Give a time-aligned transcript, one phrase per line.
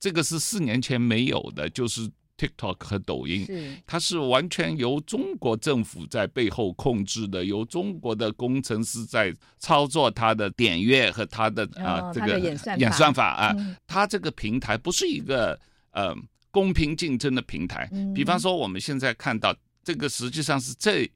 [0.00, 3.46] 这个是四年前没有的，就是 TikTok 和抖音，
[3.86, 13.54] 它是完全由中国政府在背后控制的，由中国的工程师在操作它的点阅和它的啊这个演算法啊，
[13.86, 15.60] 它这个平台不是一个
[15.92, 16.16] 呃
[16.50, 17.88] 公平竞争的平台。
[18.14, 19.54] 比方说我们现在看到
[19.84, 21.08] 这个实际上是这。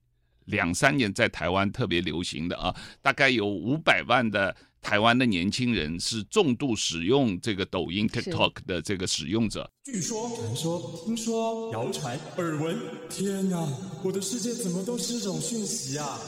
[0.46, 4.54] 两三年在台湾特别流行的啊，大概有五百万的
[4.84, 9.68] 台湾的年轻人是重度使用这个抖音 TikTok 的这个使用者。
[9.82, 12.76] 据说、传说、听说、谣传、耳闻，
[13.08, 13.66] 天哪，
[14.04, 16.20] 我的世界怎么都是这种讯息啊？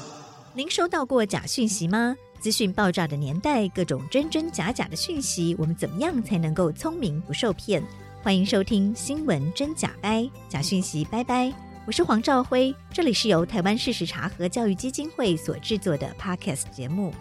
[0.55, 2.17] 您收到过假讯息吗？
[2.41, 7.83] 资讯爆炸的年代，各种真真假假的讯息，我们怎么样才能够聪明不受骗？
[8.23, 11.53] 欢迎收听新闻真假掰，假讯息拜拜。
[11.87, 17.13] 我是黄兆辉，这里是由台湾事实查核教育基金会所制作的 Podcast 节目。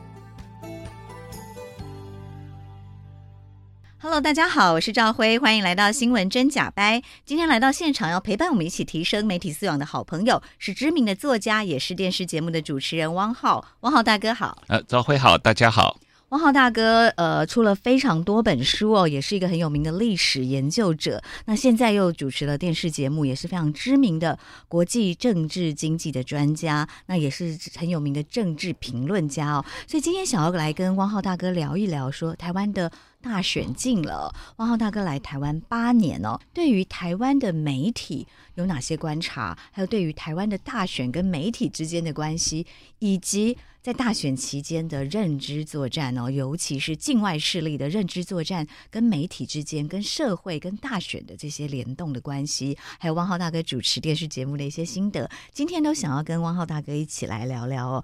[4.06, 7.02] Hello，大家好，我是赵辉，欢迎来到新闻真假掰。
[7.26, 13.66] 今天来到现场要陪伴我们一起提升媒体素养的好朋友，是知名的作家，也是电视节目的主持人汪浩。
[13.80, 16.00] 汪浩大哥好，呃，赵辉好，大家好。
[16.30, 21.22] 汪浩大哥，呃，出了非常多本书哦，也是一个很有名的历史研究者。
[21.46, 29.66] 那现在又主持了电视节目，也是非常知名的国际政治经济的专家，那也是很有名的政治评论家哦。
[29.88, 32.92] 所以今天想要来跟汪浩大哥聊一聊说，说台湾的
[33.26, 39.58] 大选近了，汪浩大哥来台湾八年哦，对于台湾的媒体有哪些观察？
[39.72, 42.68] 还有对于台湾的大选跟媒体之间的关系，
[43.00, 43.58] 以及。
[43.86, 58.04] 在大选期间的认知作战哦，尤其是境外势力的认知作战，跟媒体之间、跟社会、跟大选的这些联动的关系，还有汪浩大哥主持电视节目的一些心得，今天都想要跟汪浩大哥一起来聊聊哦。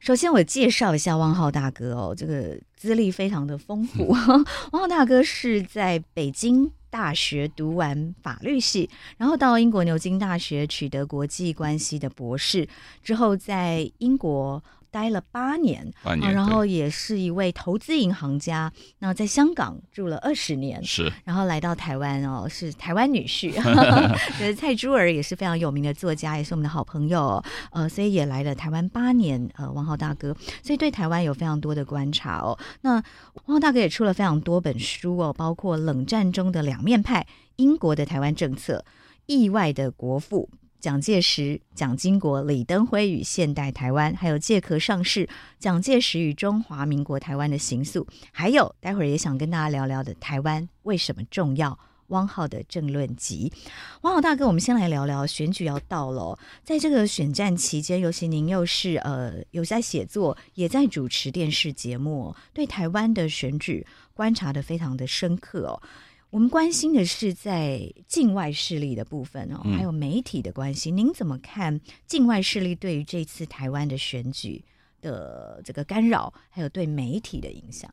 [0.00, 4.06] 首先，我介绍一下汪浩大哥哦，这个资历非常的丰富。
[4.72, 12.66] 汪浩大哥是在北京大学读完法律系，然后到英国牛津大学取得国际关系的博士，
[13.02, 14.64] 之后在英国。
[14.90, 18.72] 待了八年，八年，然后也是一位投资银行家。
[18.98, 23.52] 那在香港住了二十年，是，然后来到台湾哦，是台湾女婿。
[24.38, 27.42] 就是蔡珠儿也是非常有名的作家，也是我们的好朋友。
[27.70, 29.48] 呃，所以也来了台湾八年。
[29.56, 32.58] 呃，王浩大哥，所以对台湾有非常多的观察哦。
[32.82, 37.22] 那王浩大哥也出了非常多本书哦，包括《冷战中的两面派》、
[37.56, 38.84] 英国的台湾政策、
[39.26, 40.48] 意外的国父。
[40.80, 45.28] 蒋介石、蒋经国、李登辉与现代台湾，还有借壳上市、
[45.58, 51.78] 蒋介石与中华民国台湾的刑诉，还有待会儿也想跟大家聊聊的台湾为什么重要？
[52.08, 53.52] 汪浩的政论集。
[54.00, 65.82] 汪浩大哥，我们先来聊聊选举要到了，在这个选战期间，尤其您又是呃有在写作，也在主持电视节目，对台湾的选举观察得非常的深刻哦。
[66.30, 70.90] 我们关心的是在境外势力的部分哦，还有媒体的关系。
[70.90, 74.62] 嗯、您怎么看境外势力对于这次台湾的选举
[75.00, 77.90] 的这个干扰，还有对媒体的影响？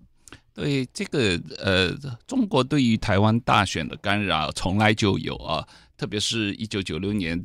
[0.54, 1.96] 对这个呃，
[2.28, 7.42] 中国对于台湾大选的干扰从来就有啊，特别是一九九六年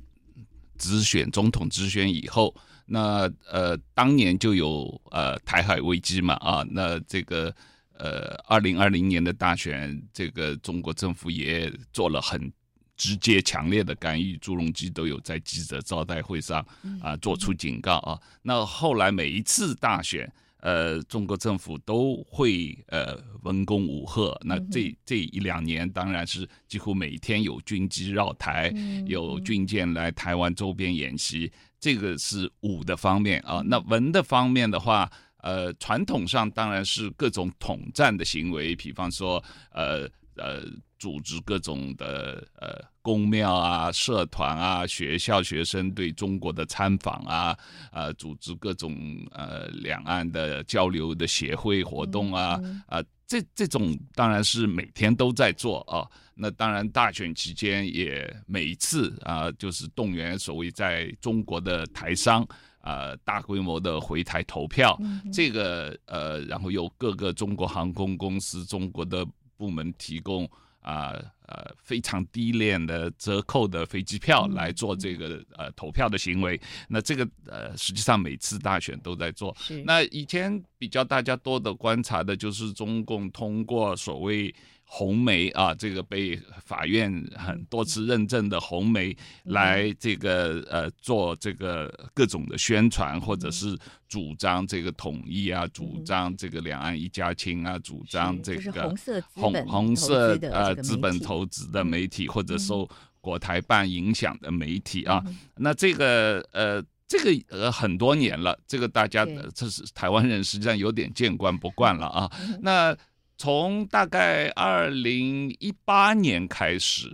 [0.77, 2.53] 直选总统直选以后，
[2.87, 7.55] 那呃当年就有呃台海危机嘛啊，那这个。
[8.03, 12.51] 呃，二零二零年的大选，这个中国政府也做了很
[12.97, 14.39] 直接、强烈的干预。
[14.39, 16.67] 朱镕基都有在记者招待会上
[17.03, 18.19] 啊做出警告啊。
[18.41, 24.35] 那后来每一次大选，呃，中国政府都会呃文攻武吓。
[24.47, 28.73] 那这这一两年，当然是几乎每天有军机绕台，
[29.07, 31.53] 有军舰来台湾周边演习。
[31.79, 33.63] 这个是武的方面啊。
[33.67, 35.11] 那文的方面的话。
[35.43, 39.43] 呃，传统上当然是各种统战的行为，比方说，
[39.73, 40.63] 呃呃，
[40.99, 47.59] 组织各种的呃宫庙啊、社团啊、学校学生对中国的参访啊，
[47.93, 48.95] 呃，组织各种
[49.33, 56.09] 呃两岸的交流的协会活动啊，啊、这这种当然是每天都在做啊。
[56.35, 62.47] 那当然，大选期间也每一次啊，就是动员所谓在中国的台商。
[62.83, 70.45] 呃，大规模的回台投票，嗯、这个呃，然后由各个中国航空公司、中国的部门提供
[70.81, 76.59] 啊呃，呃非常低廉的折扣的飞机票来做这个、嗯、呃投票的行为。
[76.89, 79.55] 那这个呃，实际上每次大选都在做。
[79.85, 84.55] 那以前比较大家多的观察的就是中共通过所谓
[84.93, 93.79] 红梅啊，这个被法院很多次认证的红梅来这个呃做这个各种的宣传，或者是
[94.09, 102.89] 主张这个统一啊，主张这个两岸一家亲啊，主张这个红色红红色呃资本投资的媒体，或者受
[103.21, 105.23] 国台办影响的媒体啊，
[105.55, 106.85] 那这个呃。
[107.11, 112.31] 这个呃很多年了，这个大家这是台湾人实际上有点见惯不惯了啊。
[112.61, 112.97] 那
[113.41, 117.09] 从大概二零一八年开始，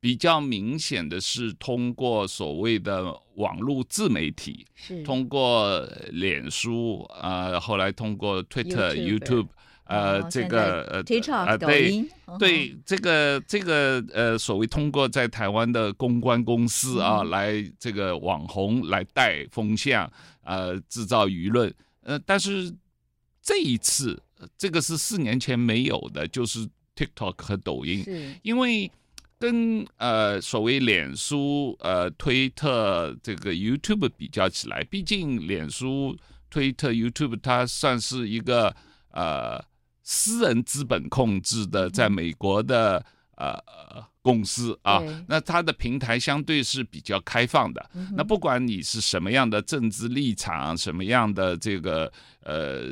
[0.00, 4.66] 比较明显的是通过所谓的网络自媒体，
[5.04, 9.46] 通过脸书啊，后来通过 Twitter、YouTube。
[9.84, 11.02] 呃，这个呃
[11.32, 12.04] 啊，对
[12.38, 20.10] 对，这个这个呃，所谓通过在台湾的公关公司啊，来这个网红来带风向，
[20.42, 21.72] 呃，制造舆论。
[22.02, 22.70] 呃，但是
[23.40, 24.20] 这一次，
[24.56, 28.04] 这个是四年前没有的，就是 TikTok 和抖音，
[28.42, 28.90] 因为
[29.38, 36.16] 跟呃所谓脸书、呃推特这个 YouTube 比较起来，毕竟脸书、
[36.50, 38.74] 推特、YouTube 它算是一个
[39.12, 39.62] 呃。
[40.10, 43.04] 私人资本控制的，在美国的
[43.38, 47.90] 呃公司啊，那它的平台相对是比较开放的。
[48.14, 52.12] 那不管你是什么样的政治立场，什么样的这个
[52.42, 52.82] 呃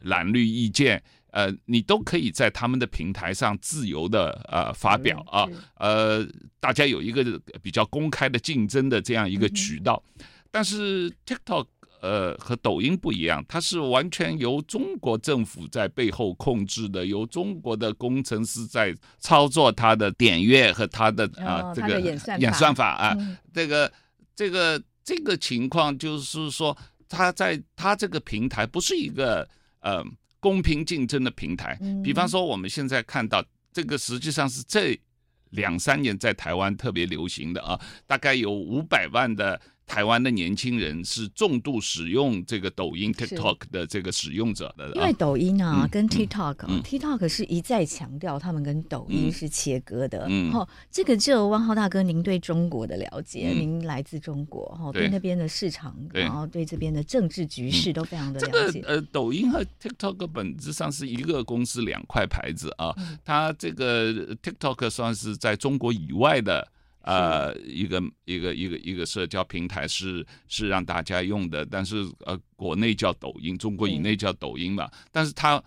[0.00, 1.02] 蓝绿意见，
[1.32, 5.46] 呃，你都可以在他们的平台上自由的呃发表啊，
[5.76, 6.26] 呃，
[6.58, 10.02] 大家有一个比较公开的竞争的这样一个渠道。
[10.50, 11.66] 但是 TikTok。
[12.00, 22.00] 呃，和抖音不一样，它是完全由中国政府在背后控制的，由中国的工程师在操作它的点阅和它的啊、呃、这个
[22.38, 23.92] 演算法，啊，嗯、这个
[24.36, 26.76] 这个这个情况就是说，
[27.08, 29.48] 它在它这个平台不是一个
[29.80, 30.04] 呃
[30.38, 31.76] 公平竞争的平台。
[32.04, 34.96] 比方说，我们现在看到这个实际上是这
[35.50, 39.60] 两三年在台湾特别流行的啊，大概有五百万的。
[39.88, 50.26] 台湾的年轻人是重度使用这个抖音 TikTok 的这个使用者的，因为抖音啊、嗯、跟 TikTok，TikTok、嗯、是一再强调他们跟抖音是切割的。
[50.28, 55.08] 嗯，然后这个就汪浩大哥，您对中国的了解，嗯、您来自中国，哈，对。
[55.08, 58.80] 那边的市场，然后对这边的政治局势都非常的了解。
[58.80, 66.68] 这个呃，抖音和 TikTok 本质上是一个公司两块牌子啊，嗯、它这个 TikTok 算是在中国以外的。
[67.08, 75.62] 呃，一个一个一个一个社交平台是是让大家用的，但是呃，国内叫抖音，中国以内叫抖音嘛，嗯、但是它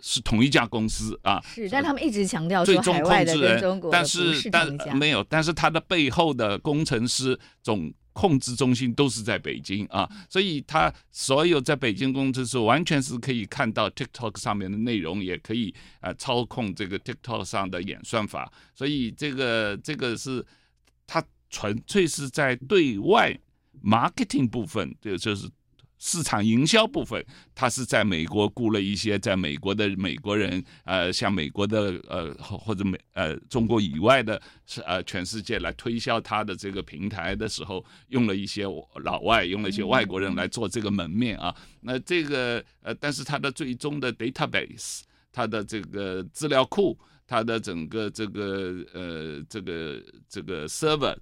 [0.00, 1.42] 是同一家公司啊。
[1.52, 20.46] 是，但他们一直强调说海外的跟中国但是但没有，但是它的背后的工程师总控制中心都是在北京啊，所以它所有在北京工程师完全是可以看到 TikTok 上面的内容，也可以呃操控这个 TikTok 上的演算法，所以这个这个是。
[21.54, 23.32] 纯粹是在对外
[23.80, 25.48] marketing 部分，这个就是
[25.98, 27.24] 市场营销部分，
[27.54, 38.64] 他是在美国雇了一些在美国的美国人，呃，像美国的呃或者美呃中国以外的，是呃全世界来推销他的这个平台的时候，用了一些
[39.04, 41.54] 老外，用了一些外国人来做这个门面啊。
[41.80, 46.98] 那这个呃，但是它的最终的 database，它的这个资料库。
[47.26, 51.16] 它的整个这个呃这个这个 server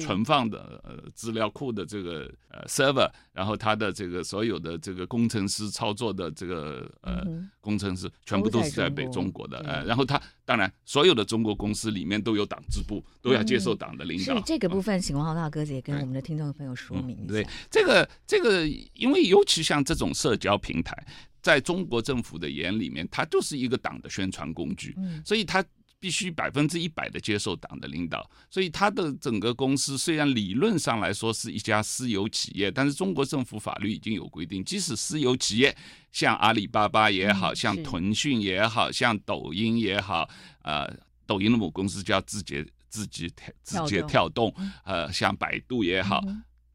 [0.00, 7.26] 存放的呃资料库的这个呃 server，然后它的这个所有的这个工程师操作的这个呃
[7.60, 14.24] 工程师全部都是在北中国的呃，然后它当然所有的中国公司里面都有党支部，都要接受党的领导。
[14.24, 17.32] 所以这个部分，请王浩大哥也跟我们的听众朋友说明一下。
[17.32, 21.06] 对，这个这个，因为尤其像这种社交平台。
[21.42, 25.62] 在中国政府的眼里面，它就是一个党的宣传工具，所以它
[25.98, 28.28] 必须百分之一百的接受党的领导。
[28.50, 35.76] 所以它的整个公司虽然理论上来说是一家私有企业，但是中国政府法律已经有规定，即使私有企业，
[36.12, 40.28] 像阿里巴巴也好，像腾讯也好，像抖音也好，
[40.62, 40.88] 呃，
[41.26, 43.28] 抖音的母公司叫字节字节
[43.62, 46.22] 字节跳动，呃，像百度也好。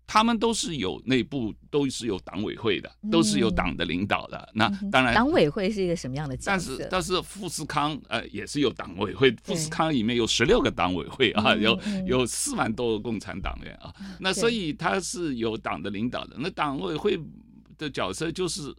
[0.07, 4.49] 他们都是有内部，都是有党委会的，都是有党的领导的。
[4.53, 6.37] 那当然，党委会是一个什么样的？
[6.45, 13.93] 但是，但是富士康呃也是有党委会，富士康里面有十六个党委会啊，有有四万多个共产党员啊。
[14.19, 16.37] 那所以他是有党的领导的。
[16.39, 17.19] 那党委会
[17.77, 18.73] 的角色就是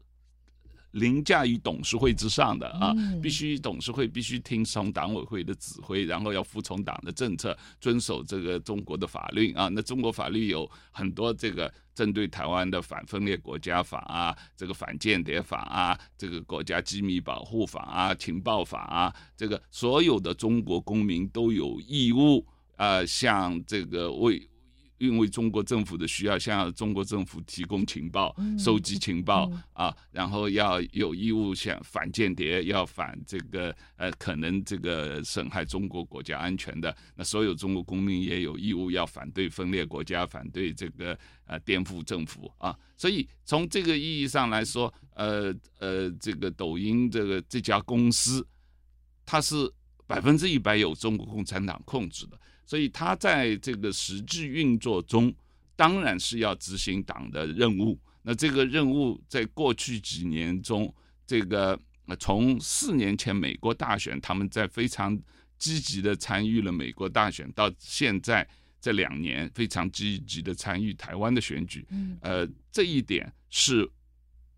[0.93, 9.69] 凌驾于董事会之上的啊，嗯、必须董事会必须听从党委会的指挥，然后要服从党的政策，遵守这个中国的法律啊。
[9.69, 24.49] 那中国法律有很多这个针对台湾的反分裂国家法啊，这个反间谍法啊，这个国家机密保护法啊，情报法啊，这个所有的中国公民都有义务啊，向这个为。
[24.99, 36.95] 因为中国政府的需要，向中国政府提供情报、嗯、收集情报、嗯、啊，然后要有义务向反间谍，要反这个呃可能这个损害中国国家安全的。
[37.15, 42.77] 那所有中国公民也有义务要反对分裂国家，反对这个呃颠覆政府啊。
[42.97, 48.45] 所以从这个意义上来说，呃呃，这个抖音这个这家公司，
[49.25, 49.73] 它是
[50.07, 52.39] 百分之一百由中国共产党控制的。
[52.69, 55.35] 所以他在这个实际运作中，
[55.75, 57.99] 当然是要执行党的任务。
[58.21, 60.95] 那这个任务在过去几年中，
[61.27, 61.81] 这个
[62.21, 65.19] 从四年前美国大选，他们在非常
[65.57, 68.47] 积极的参与了美国大选，到现在
[68.83, 71.87] 这两年非常积极的参与台湾的选举。
[72.21, 73.91] 呃，这一点是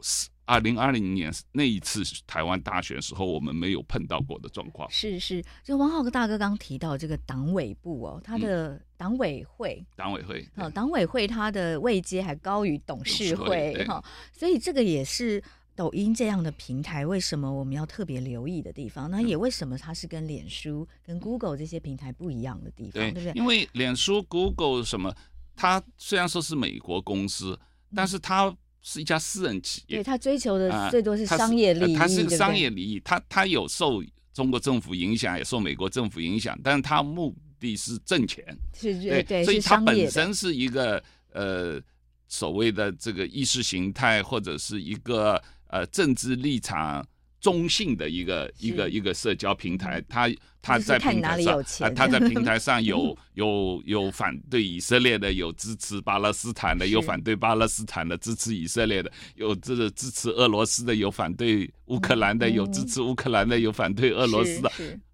[0.00, 0.28] 是。
[0.50, 4.90] 二零二零年那一次台湾大选时候，我们没有碰到过的状况。
[4.90, 15.40] 是是，就王浩大哥刚提到这个党委部哦，他的党委会，嗯、党委会，啊，党委会他的位阶还高于董事会哈，所以这个也是
[15.76, 19.08] 抖音这样的平台为什么我们要特别留意的地方。
[19.08, 23.32] 那也为什么它是跟脸书、跟 Google 这些平台不一样的地方，对，对不对？
[23.36, 25.14] 因为脸书、Google 什么，
[25.54, 27.56] 它虽然说是美国公司，
[27.94, 28.52] 但是它。
[28.82, 38.44] 是一家私人企业，对，他追求的最多是商业利益，他是，呃、它是商业利益，对对，它它有受中国政府影响，也受美国政府影响，但是他目的是挣钱，
[38.74, 41.80] 是是对，对，所以他本身是一个呃
[42.28, 47.06] 所谓的这个意识形态或者是一个呃政治立场。
[47.40, 50.30] 中性的一个一个一个社交平台，他
[50.60, 64.70] 他在平台上，他在平台上有有有反对以色列的，有支持巴勒斯坦的，有反对巴勒斯坦的，支持以色列的，有这个支持俄罗斯的，有反对乌克兰的，有支持乌克兰的，有反对俄罗斯的，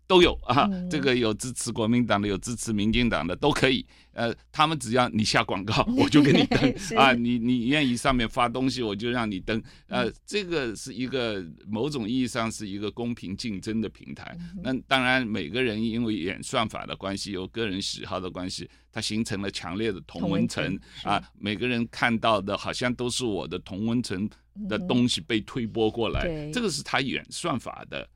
[0.08, 0.68] 都有啊。
[0.90, 3.86] 这个有支持国民党的，有支持民进党的，都可以。
[4.16, 7.12] 呃，他们只要你下广告， 我就给你登 啊！
[7.12, 9.62] 你你愿意上面发东西，我就让你登。
[9.88, 14.34] 呃，这个是一个某种意义上是一个公平竞争的平台。
[14.62, 21.22] 那当然，每个人因为演算法的关系，有个人喜好的关系，它形成了强烈的同温层啊。
[21.38, 24.26] 每个人看到的好像都是我的同温层
[24.66, 28.08] 的东西被推波过来，这个是他演算法的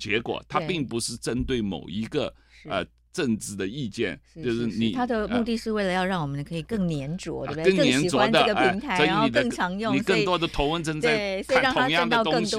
[0.00, 2.34] 结果，它并不是针对某一个
[2.64, 2.82] 呃。
[3.14, 7.76] 政治的意见就是你，他的目的是为了要让我们可以更粘着，呃、对不对？
[7.92, 12.56] 更喜欢这个平台，呃、然后更常用，你更多的同温层在看同样的东西。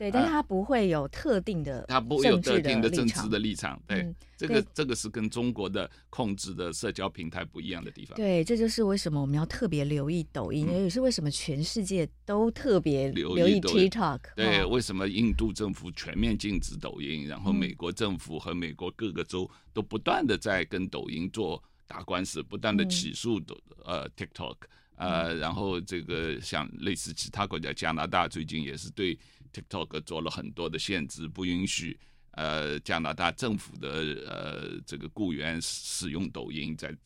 [0.00, 3.78] 对，但是他不会有特定的，它不会有特定的政治的立场。
[3.86, 8.16] 对，嗯、这个这个是跟中国的控制的社交平台不一样的地方。
[8.16, 14.20] 对，这就是为什么我们要特别留意抖音，嗯、也是为什么全世界都特别留意 TikTok。
[14.34, 23.54] 对，为什么印度政府全面禁止抖音，然后美国政府和美国各个州都不断的在跟抖音做打官司，不断的起诉抖、
[23.84, 24.56] 嗯、呃 TikTok，
[24.96, 29.18] 呃，然后这个像类似其他国家，加拿大最近也是对。
[29.52, 31.98] TikTok 做了很多的限制，不允许
[32.32, 33.88] 呃加拿大政府的
[34.28, 36.96] 呃这个雇员使用抖音，在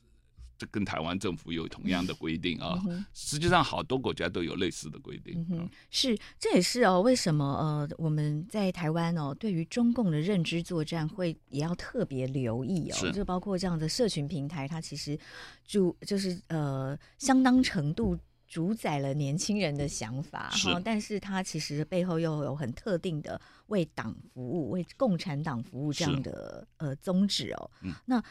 [0.57, 2.81] 这跟台湾政府有同样的规定啊。
[2.87, 5.45] 嗯、实际上，好多国家都有类似的规定。
[5.51, 15.19] 嗯，是，这也是哦，为什么呃我们在台湾哦，对于中共的认知作战会也要特别留意哦，就包括这样的社群平台，它其实
[15.67, 18.17] 就就是呃相当程度。
[18.47, 27.71] 主宰了年轻人的想法，哈，但是他其实背后又有很特定的为党服务、为共产党服务这样的呃宗旨哦。
[27.83, 28.23] 嗯、那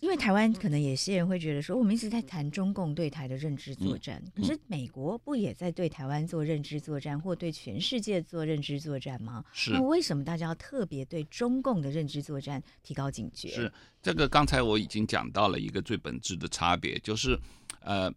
[0.00, 9.44] 因为台湾可能有些人会觉得说，我们一直在谈中共对台的认知作战，嗯、可是美国不也在对台湾做认知作战，或对全世界做认知作战吗？
[9.52, 9.72] 是。
[9.72, 13.48] 那为什么大家要特别对中共的认知作战提高警觉？
[13.48, 17.38] 是这个，刚才我已经讲到了一个最本质的差别，就是
[17.80, 18.12] 呃。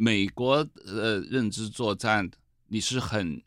[0.00, 2.30] 美国呃认知作战，
[2.68, 3.42] 你是很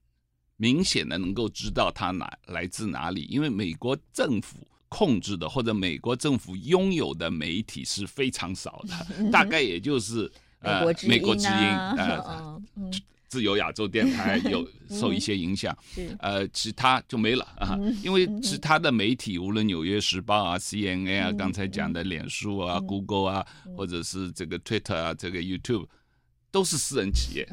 [0.58, 10.30] 明显的能够知道它哪来自哪里，因为美国政府控制的或者美国政府拥有的媒体是非常少的，大概也就是
[10.60, 12.62] 呃美国之音呃
[13.30, 15.74] 自由亚洲电台有受一些影响，
[16.20, 25.88] 呃其他就没了啊，因为其他的媒体无论纽约时报啊、CNN 啊、刚才讲的脸书啊、Google 啊，或者是这个 Twitter 啊、这个 YouTube。
[26.52, 27.48] 都是私人企业，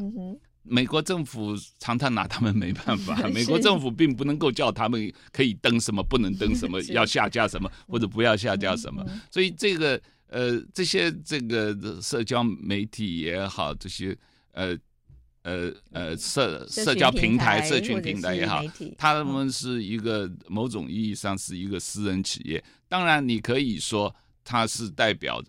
[0.63, 9.03] 美国政府常常拿他们没办法， 美国政府并不能够叫他们可以登什么，不能登什么， 要下架什么或者不要下架什么。
[9.31, 14.15] 所以这个呃，这些这个社交媒体也好，这些
[14.53, 14.77] 呃
[15.43, 18.63] 呃呃社社交平台、社群平台也好，
[18.99, 22.63] 他们是一个某种意义上是一个私人企业。
[22.89, 24.15] 当然，你可以说
[24.45, 25.43] 它是代表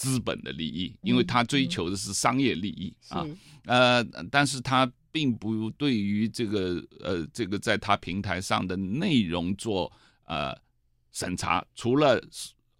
[0.00, 3.26] 资本的利益，因为他追求的是商业利益啊。
[3.66, 9.92] 呃，但是他并不对于这个呃这个在他平台上的内容做
[10.24, 10.56] 呃
[11.12, 12.16] 审查，除了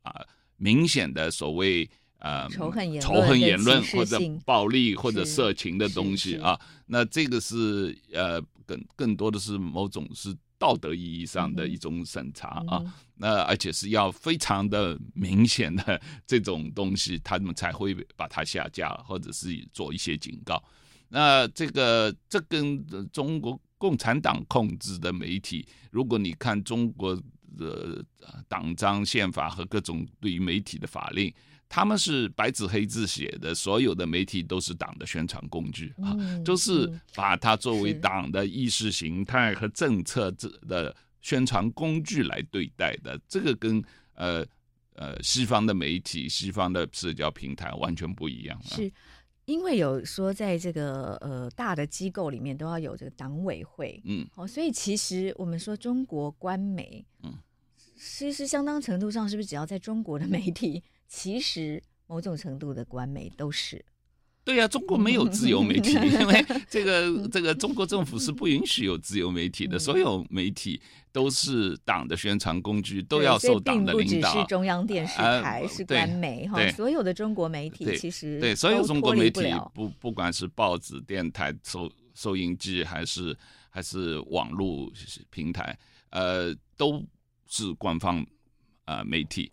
[0.01, 1.87] 啊、呃、明显的所谓
[2.21, 20.63] 呃仇恨言论、仇恨言论或者暴力或者色情的东西啊，那这个是呃更更多的是某种是道德意义上的一种审查啊，嗯、那而且是要非常的明显的这种东西，他们才会把它下架，或者是做一些警告。
[21.09, 27.15] 那这个这跟中国共产党控制的媒体，如果你看中国
[27.59, 28.03] 的
[28.49, 31.33] 党章、宪法和各种对于媒体的法令。
[31.73, 40.33] 他们是白纸黑字写的，所有的媒体都是党的宣传工具啊，就是把它作为党的意识形态和政策
[40.67, 43.21] 的宣传工具来对待的。
[43.29, 43.83] 这个跟
[44.15, 44.47] 呃
[44.95, 48.61] 呃西方的媒体、西方的社交平台完全不一样。
[48.63, 48.91] 是
[49.47, 57.35] 因为有说在这个呃大的机构里面都要有这个党委会，嗯，哦，所以其实我们说中国官媒，嗯，
[57.97, 60.83] 其实相当程度上是不是只要在中国的媒体？
[61.09, 63.85] 其实某种程度的官媒都是，
[64.43, 70.81] 对呀、啊，中国没有自由媒体， 因为这个这个中国政府是不允许有自由媒体的，所有媒体
[71.13, 74.33] 都是党的宣传工具，都要受党的领导。
[74.33, 79.43] 不只是中央电视台、呃、是官媒哈，所有的中国媒体其实对，对所有中国媒体
[79.75, 83.37] 不不管是报纸、电台、收收音机还是
[83.69, 84.91] 还是网络
[85.31, 85.79] 平台，
[86.11, 87.05] 呃，都
[87.47, 88.21] 是官方
[88.85, 89.53] 啊、呃、媒体。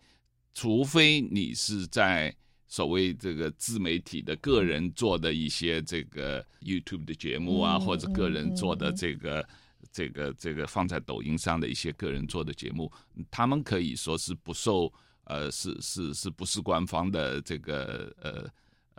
[0.53, 2.33] 除非你是在
[2.67, 9.47] 所谓这个自媒体的个人做的一些这个 YouTube 的节目啊，或者个人做的这个
[9.91, 12.91] 这个这个放在抖音上的一些个人做的节目，
[13.31, 14.91] 他们可以说是不受
[15.23, 18.49] 呃是是是不是官方的这个呃。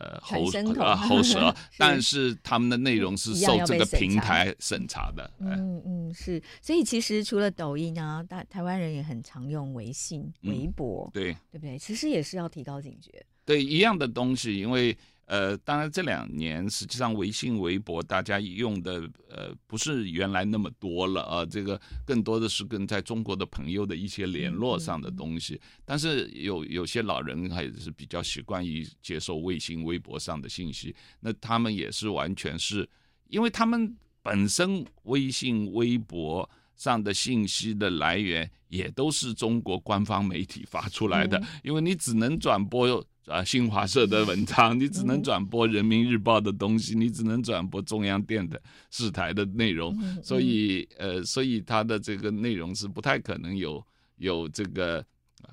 [0.00, 0.44] 呃，喉
[0.80, 5.28] 啊 喉舌，但是他们的内容是受这个平台审查的。
[5.40, 11.76] 嗯嗯，是，所以其实除了抖音啊，大台湾人也很常用微信、微博，嗯、对对不对？
[11.76, 13.26] 其实也是要提高警觉。
[13.48, 14.94] 对，一样的东西，因为。
[15.30, 25.60] 呃，当然这两年实际上微信、微博大家用的呃不是原来那么多了啊，这个更多的是跟在中国的朋友的一些联络上的东西。
[25.84, 32.88] 但是有有些老人还是比较习惯于接受微信、微博上的信息，那他们也是完全是
[33.28, 43.06] 因为他们本身微信、微博上的信息的来源也都是中国官方媒体发出来的，因为你只能转播。
[43.28, 48.60] 啊，新华社的文章，你只能转播人民日报的东西，你只能转播中央电的
[48.90, 53.84] 视台的内容，所以呃，所以它的这个内容是不太可能有
[54.16, 55.04] 有这个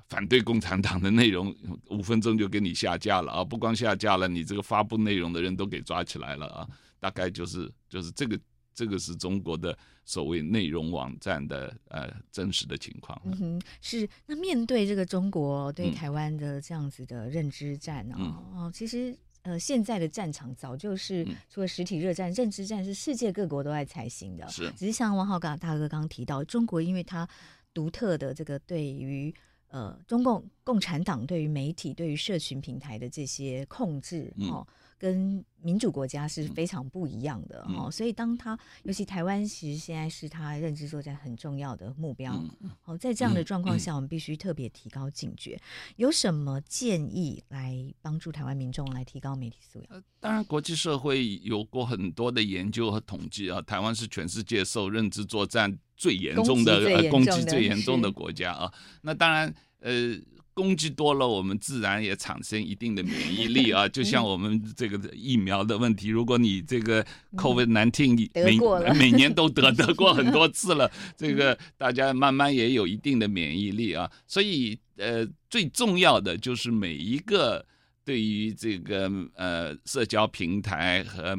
[0.08, 1.54] 反对共产党的内容，
[1.90, 3.44] 五分钟就给你下架了啊！
[3.44, 6.66] 不光下架了，你这个发布内容的人都给抓起来了啊！
[6.98, 8.38] 大概就是就是这个。
[8.76, 13.18] 这个是中国的所谓内容网站的呃真实的情况。
[13.24, 14.06] 嗯哼，是。
[14.26, 24.46] 那面对这个中国对台湾的这样子的认知战啊，哦、嗯，其实呃现在的战场早就是除了实体热战，嗯、认知战是世界各国都在采行的。
[24.48, 24.70] 是。
[24.76, 27.26] 只是像王浩刚大哥刚刚提到，中国因为它
[27.72, 29.34] 独特的这个对于
[29.68, 34.66] 呃中共共产党对于媒体对于社群平台的这些控制哦。
[34.68, 42.40] 嗯跟民主国家是非常不一样的哈、嗯哦，所以当他尤其台湾其实现在是他认知作战很重要的目标。
[42.84, 45.60] 哦，在这样的状况下，我们必须特别提高警觉。
[45.96, 50.02] 有什么建议来帮助台湾民众来提高媒体素养？
[50.20, 58.72] 当然，国际社会有过很多的研究和统计啊，台湾是全世界受认知作战最严重的攻击最严重的国家啊。
[59.02, 60.16] 那当然，呃。
[60.56, 63.86] 攻击多了，我们自然也产生一定的免疫力啊。
[63.92, 74.10] 就像我们这个疫苗的问题，如果你这个 COVID-19 每 每年都得得过很多次了，这个大家慢慢也有一定的免疫力啊。
[74.26, 77.62] 所以呃，最重要的就是每一个
[78.02, 81.38] 对于这个呃社交平台和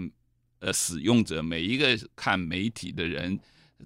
[0.59, 3.39] 呃使用者，每一个看媒体的人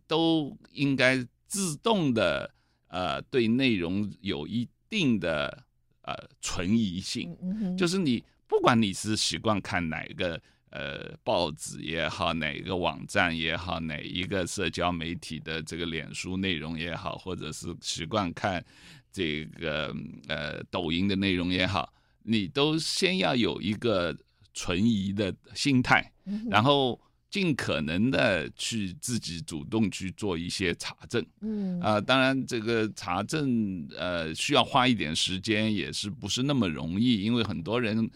[0.07, 2.53] 都应该自动的
[2.89, 4.67] 呃对内容有一。
[4.91, 5.63] 定的
[6.03, 7.35] 呃存疑性，
[7.77, 18.63] 就是你不管你是习惯看哪一个呃报纸也好，哪一个网站也好，哪一个社交媒体的这个脸书内容也好，或者是习惯看
[19.11, 19.95] 这个
[20.27, 21.91] 呃抖音的内容也好，
[22.23, 24.15] 你都先要有一个
[24.53, 26.11] 存疑的心态，
[26.49, 26.99] 然后。
[27.31, 31.79] 尽可能的去自己主动去做一些查证，嗯。
[31.79, 38.07] 啊、呃，当然这个查证呃需要花一点时间，也是不是那么容易，因为很多人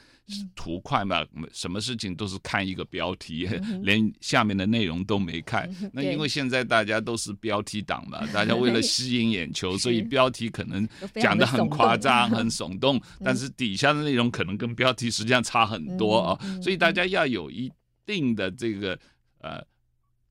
[0.53, 3.47] 图快嘛，什么事情都是看一个标题，
[3.83, 5.73] 连下面的内容都没看。
[5.93, 10.85] 那因为现在大家都是标题党嘛， 大家为了吸引眼球，所以标题可能
[11.21, 17.71] 讲的很夸张、很耸动，但是底下的内容可能跟标题实际上差很多啊，所以大家要有一。
[18.05, 18.99] 定的这个
[19.39, 19.65] 呃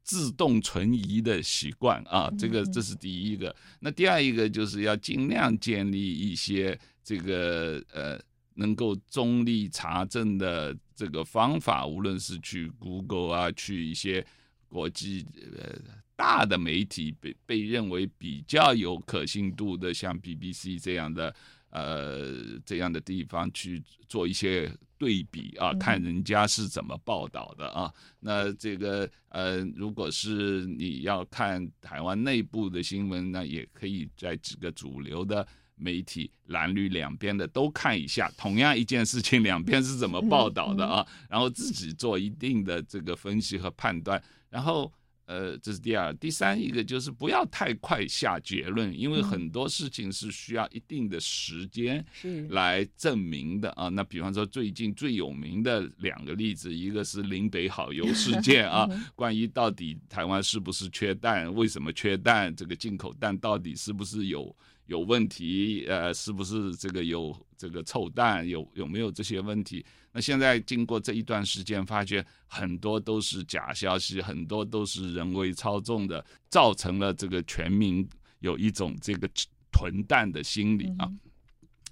[0.02, 3.54] 自动存疑的习惯啊，这个这是第一个。
[3.80, 8.20] 那第二一个就是要尽量建立一些这个呃
[8.54, 14.24] 能够中立查证的这个方法，无论是去 Google 啊，去一些
[14.68, 15.78] 国际呃
[16.14, 21.34] 大的媒体被被认为比较有可信度的，像 BBC 这样的。
[21.74, 27.92] 呃，这样的地方去做一些对比啊，看人家是怎么报道的啊。
[28.20, 44.92] 那这个呃，如果是你要看台湾内部的新闻，呢也可以在几个主流的媒体蓝绿两边的都看一下，同样一件事情两边是怎么报道的啊，然后自己做一定的这个分析和判断，然后。
[45.26, 52.04] 呃，这是第二，第三一个就是不要太快下结论，因为很多事情是需要一定的时间
[52.50, 53.88] 来证明的啊。
[53.88, 64.54] 那比方说最近最有名的两个例子，一个是林北好油事 件啊，关于到底台湾是不是缺蛋，为什么缺蛋，这个进口蛋到底是不是有
[64.86, 69.84] 有问题，呃，是不是这个有这个臭蛋，有有没有这些问题？
[70.12, 78.08] 那现在经过这一段时间，发觉很多都是假消息，很多都是人为操纵的，造成了这个全民
[78.40, 79.28] 有一种这个
[79.72, 81.10] 囤蛋的心理啊。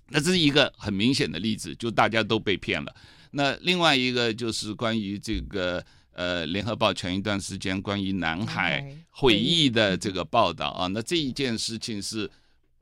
[0.08, 2.94] 那这是一个很明显的例子，就大家都被骗了。
[3.30, 12.30] 那另外一个就是关于这个呃，联合报前一段时间关于南海会议的这个报道啊，那这一件事情是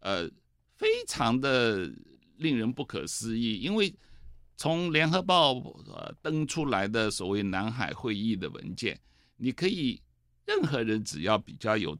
[0.00, 0.28] 呃
[0.76, 1.90] 非常的
[2.36, 3.94] 令人不可思议，因为。
[4.62, 9.00] 从联合报呃登出来的所谓南海会议的文件，
[9.38, 9.98] 你可以
[10.44, 11.98] 任何人只要比较有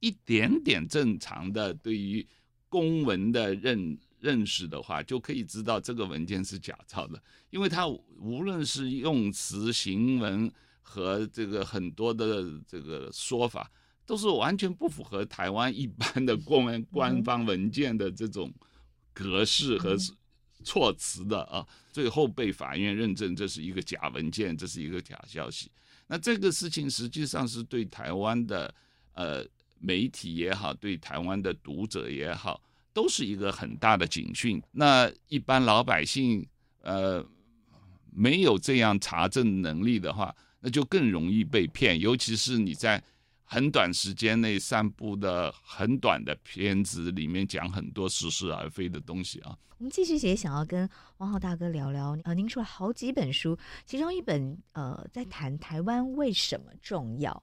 [0.00, 2.26] 一点点正常的对于
[2.68, 13.70] 公文的认认识的话，就可以知道这个文件是假造的，因为它无论是用词、行文和这个很多的这个说法，
[14.06, 18.52] 都是完全不符合台湾一般的公文官方文件的这种
[19.12, 19.96] 格式和。
[20.64, 25.68] 措辞的啊，最后被法院认证这是一个假文件，这是一个假消息。
[26.06, 28.72] 那这个事情实际上是对台湾的
[29.14, 29.44] 呃
[29.80, 32.62] 媒体也好，对台湾的读者也好，
[32.92, 34.62] 都是一个很大的警讯。
[34.70, 36.46] 那一般老百姓
[36.82, 37.26] 呃
[38.12, 43.02] 没有这样查证能力的话，那就更容易被骗，尤其是你在。
[43.52, 49.54] 很短时间内散布的很短的片子里面讲很多似是而非的东西啊。
[49.76, 50.88] 我们继续也想要跟
[51.18, 57.42] 王浩大哥聊聊，呃，您出了好几本书，其中一本呃在谈台湾为什么重要，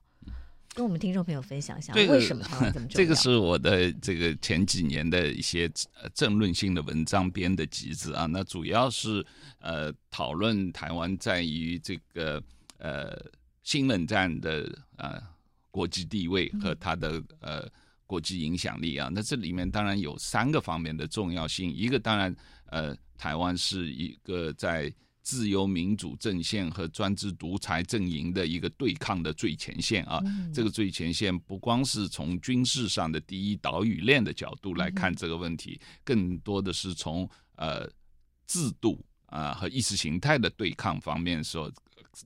[0.74, 3.06] 跟我们听众朋友分享一下为什么台湾这么重要。
[3.06, 5.70] 这个是我的这个前几年的一些
[6.12, 9.24] 政论性的文章编的集子啊，那主要是
[9.60, 12.42] 呃讨论台湾在于这个
[12.78, 13.16] 呃
[13.62, 14.64] 新冷战的
[14.96, 15.10] 啊。
[15.10, 15.22] 呃
[15.70, 17.68] 国际地位和它的呃
[18.06, 21.72] 国际影响力啊，那这里面当然有三个方面的重要性。
[21.72, 22.34] 一个当然
[22.66, 30.20] 呃，台湾是一个在自由民主阵线和专制独裁阵营的一个对抗的最前线啊。
[30.52, 37.88] 这个最前线不光是从军事上的第一岛屿链的角度来看这个问题，更多的是从呃
[38.46, 41.72] 制度啊和意识形态的对抗方面所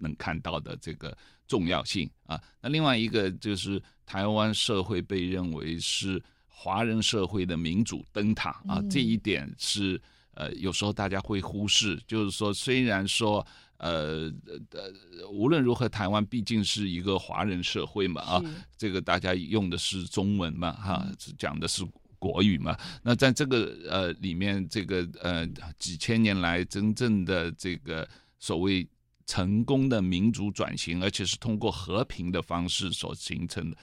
[0.01, 1.15] 能看到的这个。
[1.47, 10.01] 重要性啊，那另外一个就是台湾社会被认为是华人社会的民主灯塔啊，这一点是
[10.33, 14.33] 呃有时候大家会忽视，就是说虽然说呃
[14.71, 18.43] 呃无论如何，台湾毕竟是一个华人社会嘛啊，
[18.79, 21.85] 这个大家用的是中文嘛哈，讲的是
[22.19, 25.47] 国语嘛，那在这个呃里面，这个呃
[25.79, 28.89] 几千年来真正的这个所谓。
[29.27, 33.77] 成功的民主转型，而且是通过和平的方式所形成的，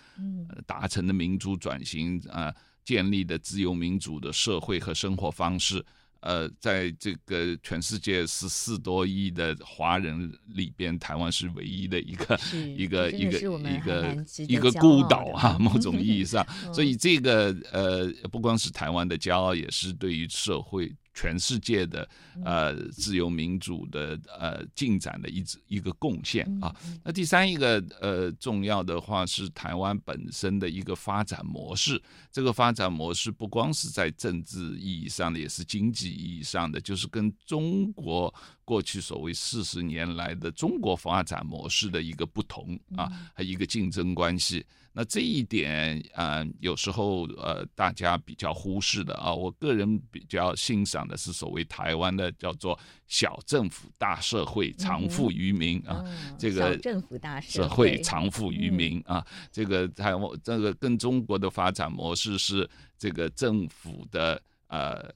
[0.67, 2.53] 达成的民主转型啊，
[2.85, 5.83] 建立的自由民主的社会和生活方式。
[6.19, 12.39] 呃，在这个全世界十四多亿的华人里边，台湾是唯一的一个
[12.77, 20.93] 一个一个一个一个孤岛啊， 某种意义上，所以这个呃，不光是台湾的骄傲，也是对于社会。
[21.13, 22.07] 全世界的
[22.43, 26.75] 呃自由民主的呃进展的一一个贡献啊。
[27.03, 32.01] 那第三一个呃重要的话是台湾本身的一个发展模式。
[32.31, 44.65] 这个发展模式不光是在政治意义上的，也是经济意义上的，就是跟中国过去所谓四十年来的中国发展模式的一个不同啊，还有一个竞争关系。
[44.93, 52.77] 那这一点啊、呃，有时候呃，大家比较忽视的啊，我个人比较欣赏的是所谓台湾的叫做
[53.07, 56.03] “小政府大社会，长富于民”啊，
[56.37, 65.09] 这个政府大社会长富于民啊，这个台湾这个跟中国的发展模式是这个政府的呃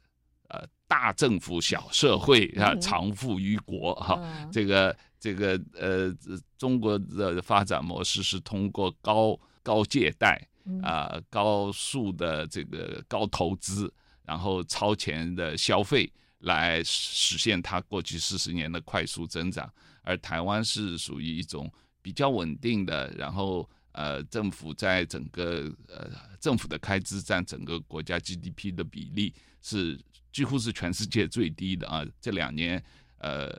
[0.47, 6.15] 呃大政府小社会啊，长富于国哈，这个这个呃
[6.57, 10.39] 中国的发展模式是通过高高借贷
[10.83, 13.91] 啊、呃，高速的这个高投资，
[14.23, 19.67] 然后超前的消费，来实现它过去四十年的快速增长。
[20.03, 21.67] 而台湾是属于一种
[21.99, 29.99] 比较稳定的，然后呃，政府在整个呃政府的开支占整个国家 GDP 的比例是
[30.31, 32.05] 几乎是全世界最低的啊。
[32.21, 32.81] 这两年
[33.17, 33.49] 呃。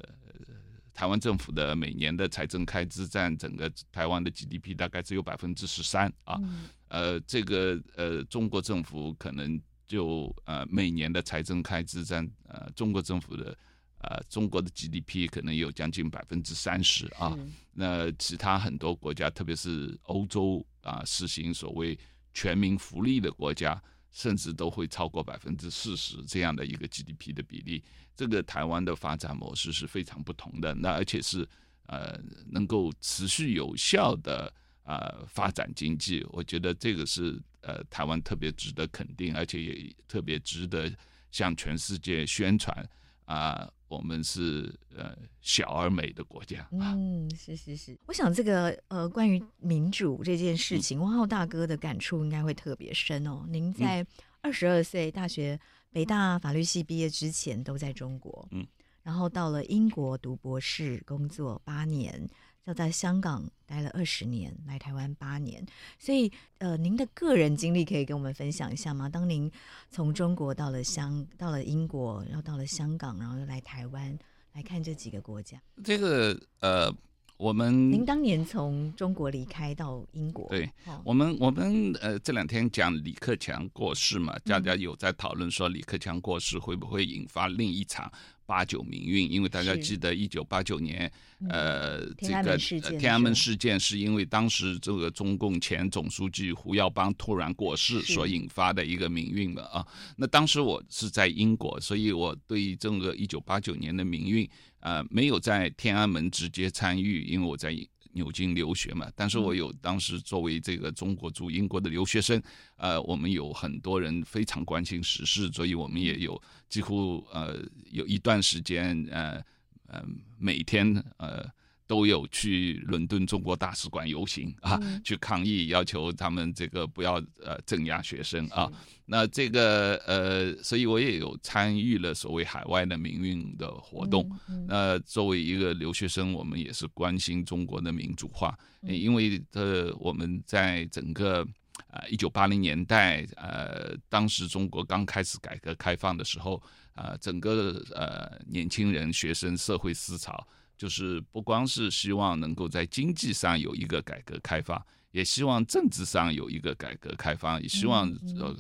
[0.97, 6.41] 台湾政府的每年的财政开支占整个台湾的 GDP 大概只有百分之十三啊，
[6.89, 13.55] 呃，这个呃中国政府可能就呃每年的财政开支占呃中国政府的
[13.99, 17.37] 呃中国的 GDP 可能有将近百分之三十啊，
[17.75, 21.99] 那其他很多国家，特别是欧洲啊，实行所谓
[22.33, 23.81] 全民福利的国家。
[24.17, 27.85] 甚至都会超过百分之四十这样的一个 GDP 的比例，
[28.17, 30.75] 这个台湾的发展模式是非常不同的。
[30.75, 31.47] 那而且是
[31.85, 32.19] 呃
[32.51, 34.51] 能够持续有效的
[34.85, 40.91] 呃发展经济，我觉得这个是呃台湾特别值得肯定，而且也特别值得
[41.31, 42.89] 向全世界宣传
[43.27, 43.71] 啊。
[43.89, 46.69] 我们是呃小而美的国家。
[46.73, 47.99] 嗯，是是是。
[48.07, 53.45] 我想这个呃关于民主这件事情，汪浩大哥的感触应该会特别深哦。
[53.49, 54.07] 您在
[54.41, 55.59] 二十二岁大学
[55.91, 58.67] 北大法律系毕业之前都在中国，嗯，
[59.03, 62.29] 然后到了英国读博士，工作八年。
[62.67, 65.65] 要在香港待了二十年，来台湾八年，
[65.99, 69.09] 所以呃，您的个人经历可以跟我们分享一下吗？
[69.09, 69.51] 当您
[69.89, 74.19] 从中国到了香，到了英国，然后到了香港，然后又来台湾
[74.53, 75.61] 来看这几个国家。
[75.85, 76.93] 这个呃，
[77.37, 88.11] 我们您当年从中国离开到英国，对，哦、我们我们呃这两天讲李克强过世嘛，大家有在讨论说李克强过世会不会引发另一场
[88.47, 91.11] 八九民运，因为大家记得一九八九年，
[91.49, 92.57] 呃，这个
[92.99, 99.87] 天安门事件是因为当时这个中共前总书记胡耀邦突然过世所引发的一个民运了啊。
[100.17, 104.49] 那当时我是在英国，所以我对于这个一九八九年的民运，
[104.81, 107.77] 呃，没有在天安门直接参与，因为我在。
[108.17, 112.43] 牛津留学嘛，但是我有当时作为这个中国驻英国的留学生，
[112.77, 119.45] 呃，我们有很多人非常关心时事，所以我们也有几乎呃有一段时间呃
[119.87, 120.03] 呃
[120.39, 121.47] 每天呃。
[121.87, 128.71] 都有去伦敦中国大使馆游行啊，去抗议，要求他们这个不要呃镇压学生啊。
[129.05, 134.29] 那这个呃，所以我也有参与了所谓海外的民运的活动。
[134.67, 141.47] 那作为一个留学生，我们也是关心中国的民主化，因为呃我们在整个
[141.87, 146.61] 啊一九八零年代呃，当时中国刚开始改革开放的时候
[146.95, 150.45] 啊，整个呃年轻人、学生、社会思潮。
[150.77, 158.09] 就是不光是希望能够在经济上有一个改革开放，也希望政治上有一个改革开放，也希望
[158.39, 158.57] 呃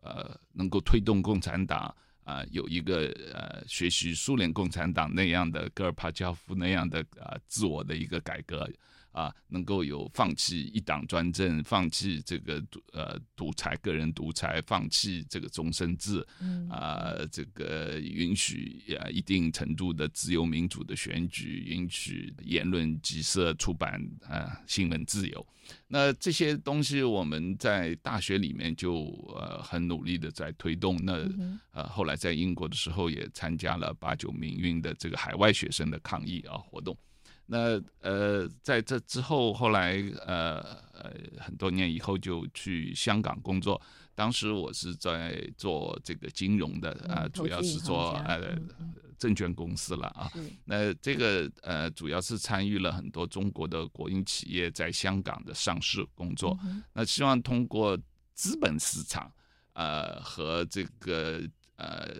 [0.00, 8.68] 呃能够推动共产党啊、呃、有一个呃学习苏联共产党那样的戈尔巴乔夫那样的啊、呃、自我的一个改革。
[9.12, 16.26] 啊，能够有放弃一党专政，放弃这个呃独裁、个人独裁，放弃这个终身制，
[16.70, 25.46] 啊，这个允许啊一定程度的自由民主的选举，允许言论、集社、出版啊新闻自由。
[25.86, 29.04] 那这些东西我们在大学里面就
[29.36, 30.96] 呃很努力的在推动。
[31.04, 31.28] 那
[31.72, 36.96] 呃后来在英国的时候也参加了八九民运的这个海外学生的抗议啊活动。
[37.52, 40.60] 那呃，在这之后，后来呃
[40.92, 43.80] 呃很多年以后就去香港工作。
[44.14, 48.56] 当时我是在做这个金融的啊、呃，主要是做呃
[49.18, 50.30] 证券公司了啊。
[50.64, 56.56] 那这个呃主要是参与了很多中国的国营企业在香港的上市工作。
[56.92, 57.98] 那希望通过
[58.32, 59.28] 资本市场
[59.72, 61.42] 呃和这个
[61.74, 62.14] 呃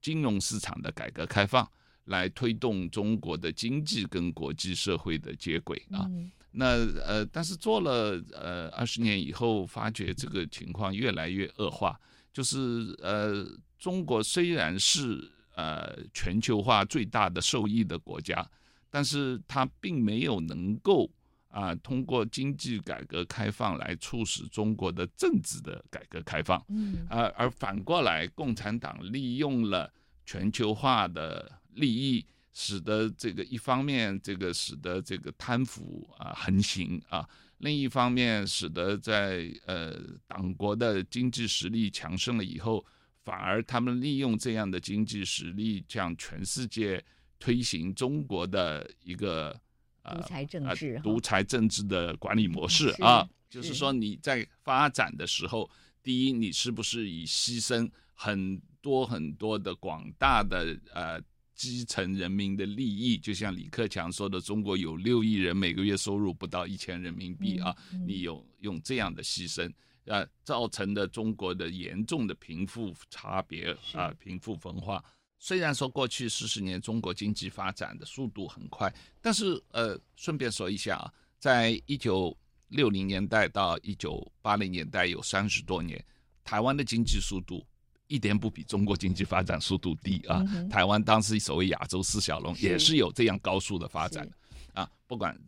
[0.00, 1.68] 金融市场的改革开放。
[2.08, 6.66] 来推动中国的经济跟国际社会的接轨啊，嗯、那
[7.02, 12.00] 呃，但是做了呃二十年以后，发觉这个情况越来越恶化，
[12.32, 13.46] 就是呃，
[13.78, 18.48] 中国虽然是呃全球化最大的受益的国家，
[18.90, 21.10] 但是它并没有能够
[21.48, 29.92] 啊、呃、通过经济改革开放来促使中国的政治的改革开放，嗯，而而反过来，共产党利用了
[30.24, 31.52] 全球化的。
[31.74, 37.22] 利益使得这个一方面，这个使得这个贪腐啊横行啊；
[37.58, 42.84] 另一方面，使得在呃党国的经济实力强盛了以后，
[43.24, 47.04] 反而他们利用这样的经济实力，向全世界
[47.38, 49.56] 推行中国的一个
[50.02, 53.28] 独裁政治、独裁政治的管理模式啊。
[53.48, 55.70] 就是说你在发展的时候，
[56.02, 61.22] 第一，你是不是以牺牲很多很多的广大的呃。
[61.58, 69.68] 基层人民的利益，就像李克强说的，中国有六亿人，每个月收入不到一千人民币啊，你有用这样的牺牲
[70.06, 75.04] 啊，造成的中国的严重的贫富差别啊，贫富分化。
[75.40, 82.36] 虽然说过去四十年中国经济发展的速度很快，但是呃，顺便说一下啊，在一九
[82.68, 86.02] 六零年代到一九八零年代有三十多年，
[86.44, 87.66] 台湾的经济速度。
[88.08, 90.42] 一点不比中国经济发展速度低啊！
[90.48, 94.28] 嗯、台湾当时所谓亚洲四小龙也是有这样高速的发展
[94.72, 94.90] 啊。
[95.06, 95.38] 不管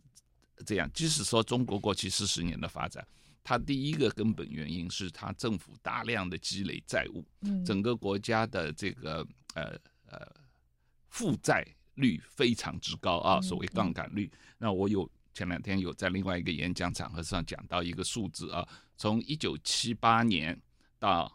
[0.65, 3.05] 这样，即使说中国过去四十年的发展，
[3.43, 10.19] 它第一个根本原因是它政府大量的积累债务，嗯、整个国家的这个呃呃
[11.09, 14.29] 负债率非常之高啊，所谓杠杆率。
[14.31, 20.59] 嗯、那我有前两天有在另外一个演讲场合上讲到一个数字啊，从一九七八年
[20.99, 21.31] 到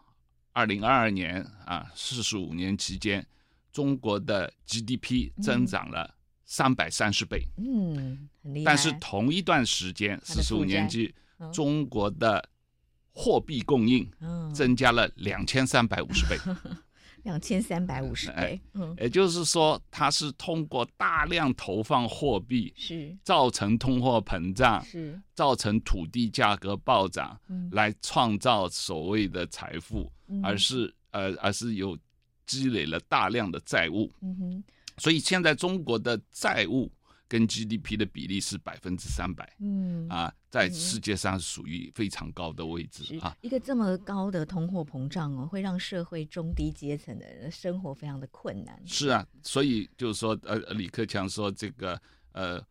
[0.57, 3.23] 二零二二年啊，四十五年期间，
[3.71, 6.15] 中国的 GDP 增长了
[6.45, 7.47] 三百三十倍。
[7.57, 8.65] 嗯，很厉害。
[8.65, 12.43] 但是同一段时间，四十五年期，嗯、中国的
[13.11, 14.11] 货币供应
[14.51, 16.35] 增加了两千三百五十倍。
[17.27, 18.59] 两千三百五十倍。
[18.73, 23.15] 嗯，也就是说，它是通过大量投放货币，是。
[23.23, 25.21] 造成通货膨胀，是。
[25.35, 30.11] 造成土地价格暴涨，嗯、来创造所谓的财富。
[30.43, 31.97] 而是呃，而是有
[32.45, 34.63] 积累了大量的债务，嗯哼，
[34.97, 36.91] 所以现在中国的债务
[37.27, 43.35] 跟 GDP 的比例是百分之三百，嗯啊，在世界上属于非常高的位置啊。
[43.41, 48.81] 一个这么高的通货膨胀哦，会让社会中低阶层的人生活非常的困难。
[48.85, 52.61] 是啊，所以就是说，呃，李克强说这个，呃，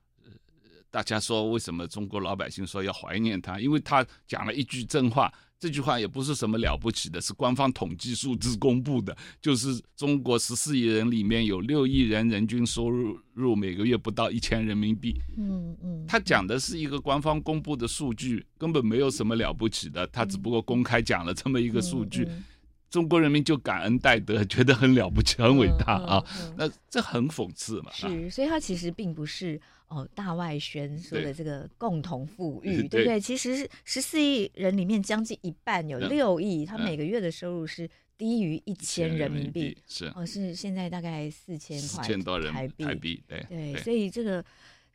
[0.91, 3.61] 大家说为什么中国老百姓说要怀念他？
[3.61, 5.33] 因为他讲了一句真话。
[5.59, 15.19] 这句话也不是什么了不起的，是官方统计数字公布的，就是中国十四亿人里面有六亿人人均收入入每个月不到一千人民币。
[15.39, 22.29] 嗯嗯，他讲的是一个官方公布的数据，根本没有什么了不起的，他只不过公开讲了这么一个数据，
[22.91, 26.23] 中国人民就感恩戴德，觉得很了不起，很伟大啊。
[26.59, 27.91] 那这很讽刺嘛。
[27.93, 29.59] 是，所以他其实并不是。
[29.89, 33.21] 哦，大外宣说的这个共同富裕， 对，对不对？
[33.21, 44.43] 其实十四亿人里面，将近一半有六亿，嗯、他每个月的收入是低于一千人民币，是哦，是现在大概四千块四千多人台币，台币对对，对所以这个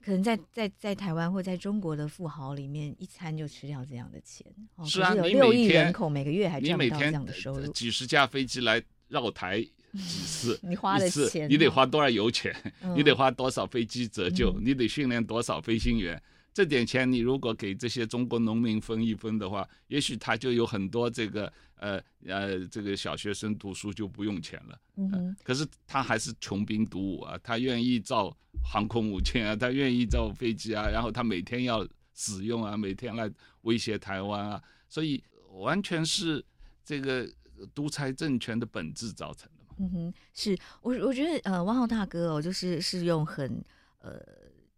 [0.03, 4.45] 可能在在在台湾或在中国的富豪里面，一餐就吃掉这样的钱。
[4.75, 9.65] 哦、是啊，有六亿人口，每个月还赚不到这样的收入，几十架飞机来绕台。
[9.93, 10.59] 几次？
[10.63, 12.55] 你花的钱，你得花多少油钱？
[12.81, 14.53] 嗯、你得花多少飞机折旧？
[14.57, 16.21] 嗯、你得训练多少飞行员？
[16.53, 24.77] 这点钱你如果给这些中国农民分一分的话，也许他就有很多这个呃呃这个小学生读书就不用钱了。
[24.97, 35.23] 嗯、呃，可是他还是穷兵黩武啊，他愿意造航空母舰啊， 他愿意造飞机啊，然后他每天要使用啊，每天来威胁台湾啊，所以
[35.53, 36.43] 完全是
[36.83, 37.25] 这个
[37.73, 39.60] 独裁政权的本质造成的。
[39.81, 43.63] 嗯哼，是我我觉得呃，汪浩大哥哦，就是是用很
[43.99, 44.19] 呃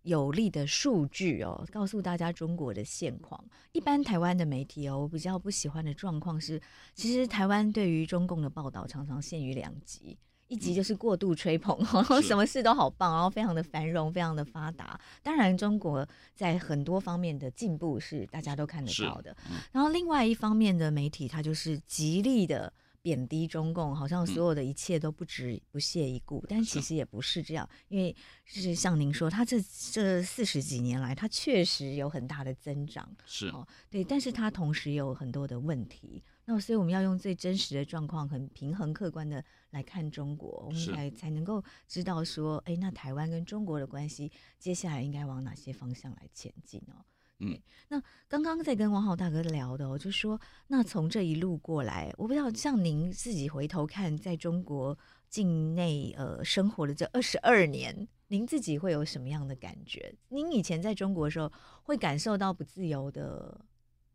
[0.04, 3.44] 有力的数据哦，告诉大家中国的现况。
[3.74, 6.62] 一般台湾的媒体哦，我比较不喜欢的状况是，
[6.94, 10.18] 其实台湾对于中共的报道常常限于两极。
[10.50, 15.00] 一集就是过度吹捧， 然后什么事都好棒，然后非常的繁荣，非常的发达。
[15.24, 19.36] 当然，中国在很多方面的进步是大家都看得到的。
[19.50, 22.72] 嗯、然后，另外一方面的媒体，它就是极力的。
[23.04, 28.16] 贬低中共，好像所有的一切都不值不屑一顾，嗯、但其实也不是这样，因为
[28.50, 33.50] 就是像您说，他这这四十几年来，他确实有很大的增长，是。
[33.50, 47.04] 哦，对，但是他同时有很多的问题，那所以我们要用最真实的状况，很平衡客观的来看中国，我们才才能够知道说，哎，那台湾跟中国的关系接下来应该往哪些方向来前进哦。
[47.46, 60.16] 嗯，那刚刚在跟王浩大哥聊的，我就说，那从这一路过来，我不知道像您自己回头看，在中国境内呃生活的这二十二年，您自己会有什么样的感觉？
[60.30, 61.52] 您以前在中国的时候，
[61.84, 63.60] 会感受到不自由的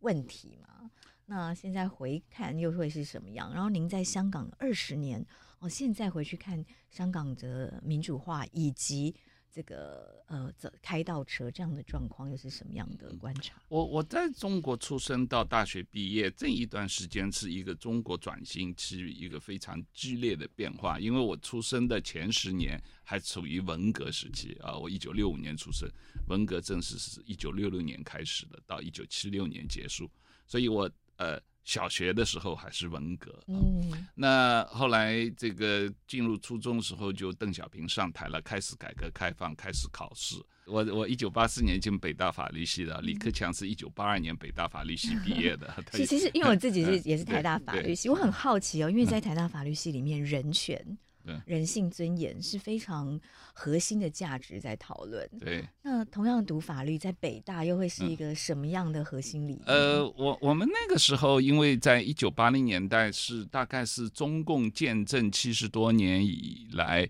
[0.01, 0.91] 问题吗？
[1.27, 3.53] 那现在回看又会是什么样？
[3.53, 5.23] 然后您在香港二十年，
[5.59, 9.15] 哦，现在回去看香港的民主化以及。
[9.51, 13.55] 这个呃，这开倒车这样的状况又是什么样的观察？
[13.69, 25.89] 我我在中国出生到大学毕业这一段时间是一个中国转型期一个非常剧烈的变化，因为我出生的前十年还处于文革时期啊，我一九六五年出生，
[26.29, 30.11] 文革正式是一九六六年开始的，到一九七六年结束，
[30.47, 31.41] 所以我呃。
[31.69, 40.37] 小学的时候还是文革，嗯，那后来这个进入初中的时候，就邓小平上台了，开始改革开放，开始考试。
[40.65, 45.71] 我我一九八四年进北大法律系的，李克强是一九八二年北大法律系毕业的。
[45.93, 50.99] 其其实因为我自己是 也是台大法律系，我很好奇哦，因为在台大法律系里面，人权。
[51.47, 53.21] 人性尊严是非常
[53.53, 55.29] 核心的价值，在讨论。
[55.41, 59.65] 对，那同样读法律，在北大又会是一个什么样的核心理念？
[59.67, 67.09] 呃，我我们那个时候，因为在一九八零年代是大概是中共建政七十多年以来，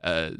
[0.00, 0.32] 呃，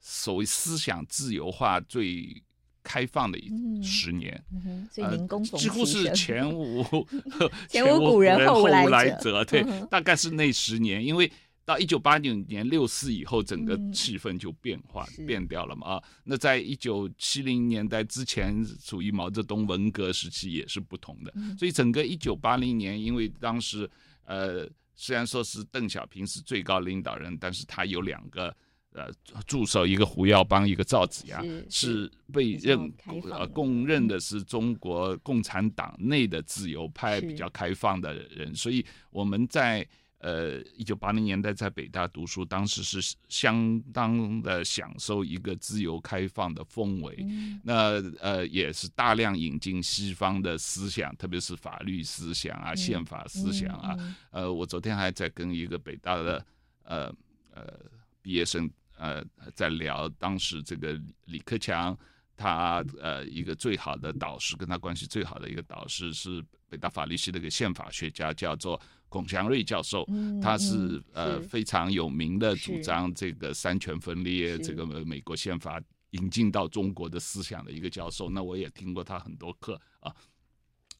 [0.00, 2.42] 所谓思想自由化最
[2.82, 4.42] 开放的一十年。
[4.52, 6.84] 嗯嗯、所以您恭逢几乎是前无
[7.68, 9.44] 前无古人后无来者。
[9.44, 11.30] 对，大概是那十年，因为。
[11.66, 16.02] 到一九八九年六四以后，整个气氛就变化、嗯、变掉了嘛啊。
[16.22, 21.32] 那在一九七零年代之前，处于毛泽东文革时期也是不同的。
[21.36, 23.90] 嗯、所以整个一九八零年，因为当时
[24.26, 28.54] 呃虽然说是邓小平是最高领导人，但是他有两个
[28.92, 29.08] 呃
[29.46, 32.92] 助手，一个胡耀邦，一个赵紫阳，是，是被认
[33.30, 39.88] 呃公认的是中国共产党内的自由派比较开放的人，所以我们在。
[40.24, 47.14] 呃，一九八零年代在北大读书，当时是相当的享受一个自由开放的氛围。
[47.28, 54.16] 嗯、那呃，也是大量引进西方的思想，特别是法律思想啊、宪法思想啊。
[54.30, 56.46] 呃，我昨天还在跟一个北大的
[56.84, 57.14] 呃
[57.52, 57.78] 呃
[58.22, 59.22] 毕业生呃
[59.54, 61.94] 在聊，当时这个李克强
[62.34, 68.80] 他呃一个最好的导师，跟他关系最好的一个导师是北大法律系的一个宪法学家，叫做。
[69.14, 70.04] 龚祥瑞教授，
[70.42, 78.28] 他是呃非常有名的，主张这个三权分立，这个美国宪法引进到中国的思想的一个教授。
[78.28, 80.12] 那我也听过他很多课啊，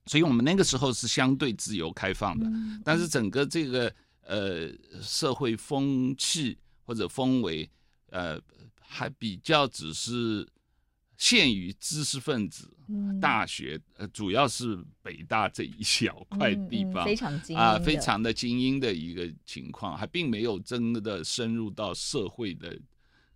[0.07, 2.47] 所以我们那个时候是相对自由开放的，
[2.85, 3.93] 但是整个这个
[4.23, 4.71] 呃
[5.03, 7.69] 社会风气或者氛围
[8.11, 8.41] 呃
[8.81, 10.47] 还比较只是。
[11.17, 12.69] 限于知识分子，
[13.21, 22.79] 大学呃，主要是北大这一小块地方，非常精啊，非常的精英的一个情况，还并没有真的深入到社会的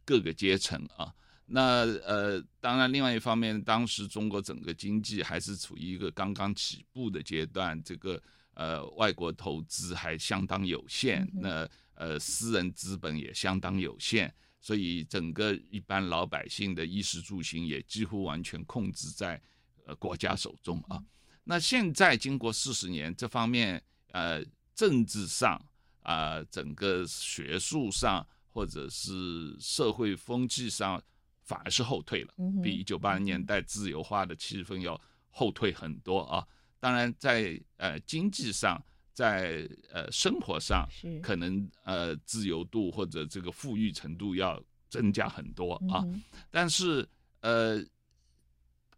[0.04, 1.12] 各个阶层啊。
[1.46, 8.22] 那呃，当然，另外一方面，当时中国整个经济还是处于一个刚刚起步的阶段，这个
[8.52, 14.34] 呃，外国投资还相当有限，那呃，私人资本也相当有限。
[14.60, 19.40] 所以，整个一般老百姓的衣食住行也几乎完全控制在
[19.86, 21.02] 呃国家手中啊。
[21.44, 23.82] 那现在经过四十年，这方面
[24.12, 24.44] 呃
[24.74, 25.54] 政治上
[26.02, 31.02] 啊、呃，整个学术上或者是社会风气上，
[31.44, 35.00] 反而是后退了，比一九八零年代自由化的气氛要
[35.30, 36.46] 后退很多啊。
[36.80, 38.84] 当然在，在呃经济上。
[39.18, 40.88] 在呃生活上，
[41.20, 46.04] 可能呃自由度或者这个富裕程度要增加很多啊。
[46.06, 47.04] 嗯、但是
[47.40, 47.84] 呃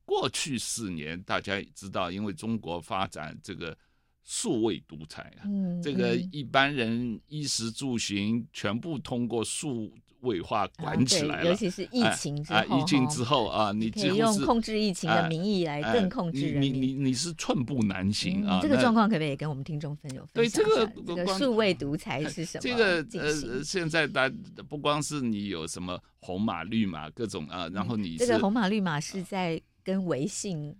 [0.05, 3.75] 过去四年大家也知道，因为中国发展这个
[4.23, 9.91] 数位独裁啊，嗯、这个一般人衣食住行全部通过数
[10.21, 18.61] 卫化管起来了，尤其是疫情之后，疫情之后啊，你可以用控制疫情的名义来更控制人民，你你你是寸步难行啊！
[18.63, 20.63] 这个状况可不可以也跟我们听众朋友分享？
[20.65, 22.61] 对，这个数位独裁是什么？
[22.65, 24.31] 这个呃，现在大
[24.69, 30.77] 不光是你有什么红码绿码各种啊，然后你这个红码绿码是在跟微信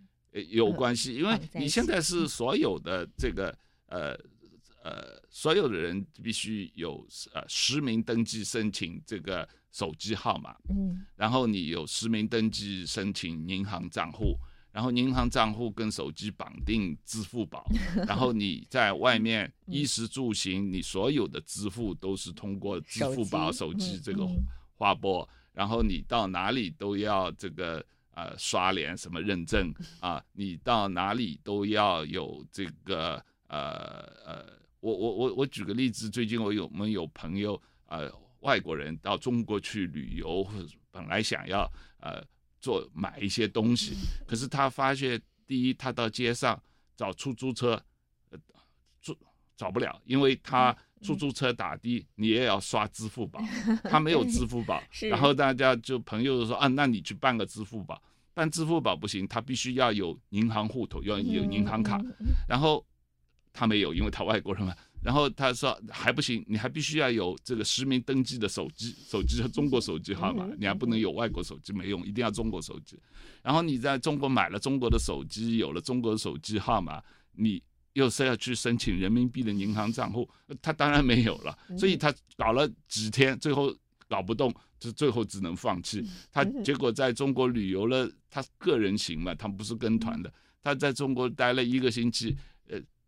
[0.51, 3.57] 有关系，因为你现在是所有的这个
[3.89, 4.19] 呃。
[4.83, 14.39] 呃，所有的人必须有呃实名登记申请这个手机号码，嗯，然后你有实名登记申请银行账户，
[14.73, 17.63] 然后银行账户跟手机绑定支付宝，
[18.09, 24.27] 然后你在外面衣食住行，你所有的支付都是通过支付宝手机这个
[24.77, 34.60] 划拨，然后你到哪里都要这个呃刷脸什么认证啊，你到哪里都要有这个呃呃。
[34.81, 38.11] 我我我我举个例子，最近我有我们有朋友呃
[38.41, 40.47] 外国人到中国去旅游，
[40.91, 41.71] 本来想要
[42.01, 42.25] 呃
[42.61, 43.95] 做买一些东西，
[44.27, 46.61] 可是他发现第一，他到街上
[46.97, 47.73] 找出租车，
[48.31, 48.39] 呃，
[49.03, 49.15] 找
[49.55, 53.39] 找不了，因为他出租车打的你也要刷支付宝，
[53.85, 58.03] 他没有支付宝，然后大家就朋友就说啊，那你去办个支付宝，
[58.33, 62.01] 办支付宝不行，他必须要有银行户头，要有银行卡，
[62.49, 62.83] 然后。
[63.53, 64.75] 他没有，因为他外国人嘛。
[65.03, 72.99] 然后他说还不行，你还必须要有这个实名登记的手机，手机是中国手机号码，你还不能有外国手机，没用，一定要中国手机。
[73.43, 77.63] 然后你在中国买了中国的手机，有了中国的手机号码，你
[77.95, 80.29] 又是要去申请人民币的银行账户，
[80.61, 81.59] 他当然没有了。
[81.79, 83.75] 所以他搞了几天，最后
[84.07, 86.07] 搞不动，就最后只能放弃。
[86.31, 90.31] 他结果在中国旅游了，他个人行嘛，他不是跟团的，
[90.63, 92.60] 他在中国待了一个星期，呃。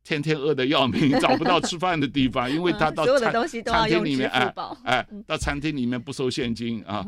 [0.05, 3.33] 天天饿得要命， 找不到吃饭的地方，因为他到餐
[3.65, 7.07] 餐厅里面，哎哎，到餐厅里面不收现金啊，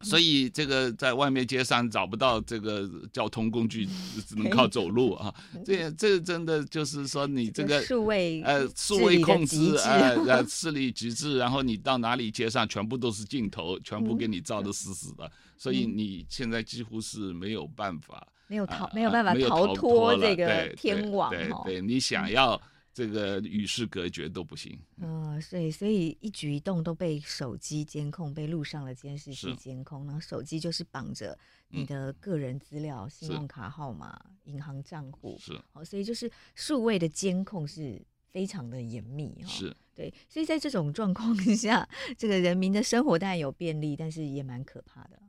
[0.00, 3.86] 所以这个在外面街上找不到这个交通工具，
[4.26, 5.32] 只能靠走路啊。
[5.64, 18.26] 这这真的就是说你这个数位呃数位控制呃呃视力极致， 然后你到哪里街上全部都是镜头，全部给你照的死死的，所以你现在几乎是没有办法。
[18.46, 21.62] 没有逃，没有办法逃脱这个天网哈。
[21.64, 22.60] 对，你想要
[22.92, 24.78] 这个与世隔绝都不行。
[24.98, 30.04] 嗯，所以所以一举一动都被手机监控，被路上的监视器监控。
[30.06, 31.36] 然后手机就是绑着
[31.68, 35.36] 你的个人资料、信用卡号码、银行账户。
[35.40, 39.48] 是，哦，所以就是数位的监控是非常的严密哈。
[39.48, 39.74] 是。
[39.96, 41.88] 对，所以在这种状况下，
[42.18, 45.20] 这个人民的生活当然有便利，但是也蛮可怕的。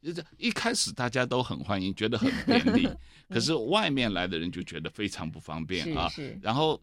[0.00, 2.88] 对，这一开始大家都很欢迎，觉得很便利，
[3.28, 6.08] 可是外面来的人就觉得非常不方便啊。
[6.08, 6.38] 是。
[6.42, 6.80] 然后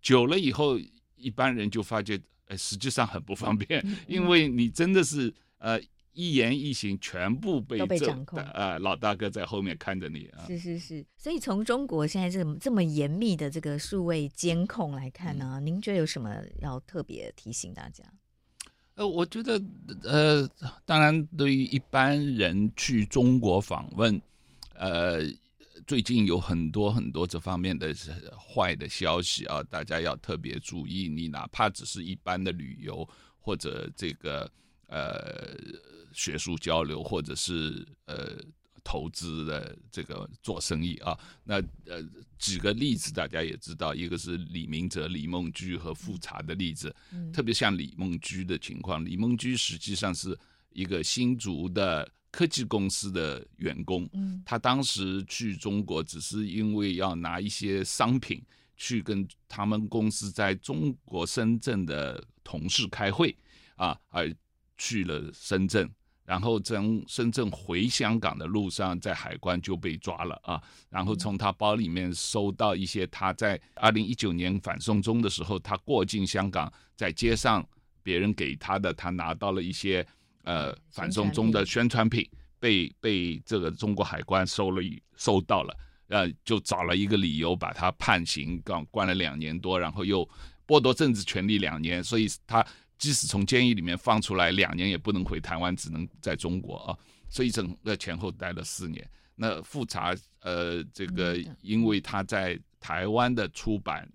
[0.00, 0.78] 久了以后，
[1.16, 5.80] 一般人就发觉，哎，实际上很不方便，因为你真的是呃。
[6.18, 10.46] 一言一行全部被都被掌控，呃，老大哥在后面看着你啊。
[10.46, 18.02] 是是是，所以从中国现在这么这么严密的这个数位监控来看呢，嗯、您觉得有什么要特别提醒大家？
[18.96, 19.62] 呃，我觉得，
[20.02, 20.48] 呃，
[20.84, 24.20] 当然，对于一般人去中国访问，
[24.74, 25.20] 呃，
[25.86, 27.94] 最近有很多很多这方面的
[28.36, 31.08] 坏的消息啊，大家要特别注意。
[31.08, 34.50] 你哪怕只是一般的旅游或者这个，
[34.88, 35.56] 呃。
[36.12, 38.38] 学术交流，或者是呃
[38.88, 41.56] 投资的这个做生意啊，那
[41.86, 42.00] 呃
[42.38, 50.38] 举个例子，大家也知道，一个是李明哲、李梦居和富察的例子，嗯、特别像李梦居的情况，李梦居实际上是
[50.70, 58.40] 一个新竹的科技公司的员工，嗯、他当时去中国只是因为要拿一些商品
[58.76, 63.36] 去跟他们公司在中国深圳的同事开会
[63.74, 64.32] 啊，而
[64.78, 65.90] 去了深圳。
[66.26, 70.60] 然后从深圳回香港的路上，在海关就被抓了啊！
[70.90, 77.64] 然后从他包里面收到一些他在二零一九年反送中的时候，他过境香港，在街上
[78.02, 80.04] 别人给他的，他拿到了一些
[80.42, 84.82] 呃反送中的宣传品，被被这个中国海关收了
[85.16, 85.76] 收到了，
[86.08, 90.28] 呃，就找了一个理由把他判刑，关关了两年多，然后又
[90.66, 92.66] 剥夺政治权利两年，所以他。
[92.98, 96.96] 即使从监狱里面放出来，两年也不能回台湾，只能在中国啊，
[97.28, 99.06] 所以整个前后待了四年。
[99.34, 104.08] 那复查，呃，这个因为他在台湾的出版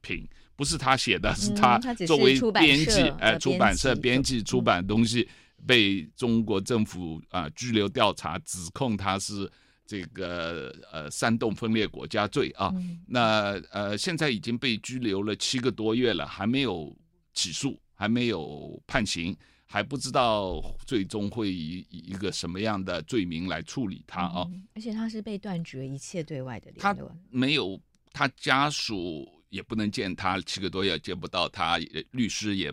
[0.00, 5.28] 品不是他写的，是他作为编辑，哎，出版社编辑出版东西，
[5.64, 9.48] 被中国政府啊拘留调查，指控他是
[9.86, 12.72] 这个呃煽动分裂国家罪啊。
[13.06, 16.92] 那呃现在已经被拘留了七个多月了，还没有
[17.32, 17.80] 起诉。
[18.04, 19.34] 还没有判刑，
[19.64, 24.46] 还不知道最终会以以一个什么样的罪名来处理他啊。
[24.50, 27.80] 嗯，而且他是被断绝一切对外的联络，他没有，
[28.12, 31.78] 他家属也不能见他，七个多月见不到他，
[32.10, 32.70] 律师也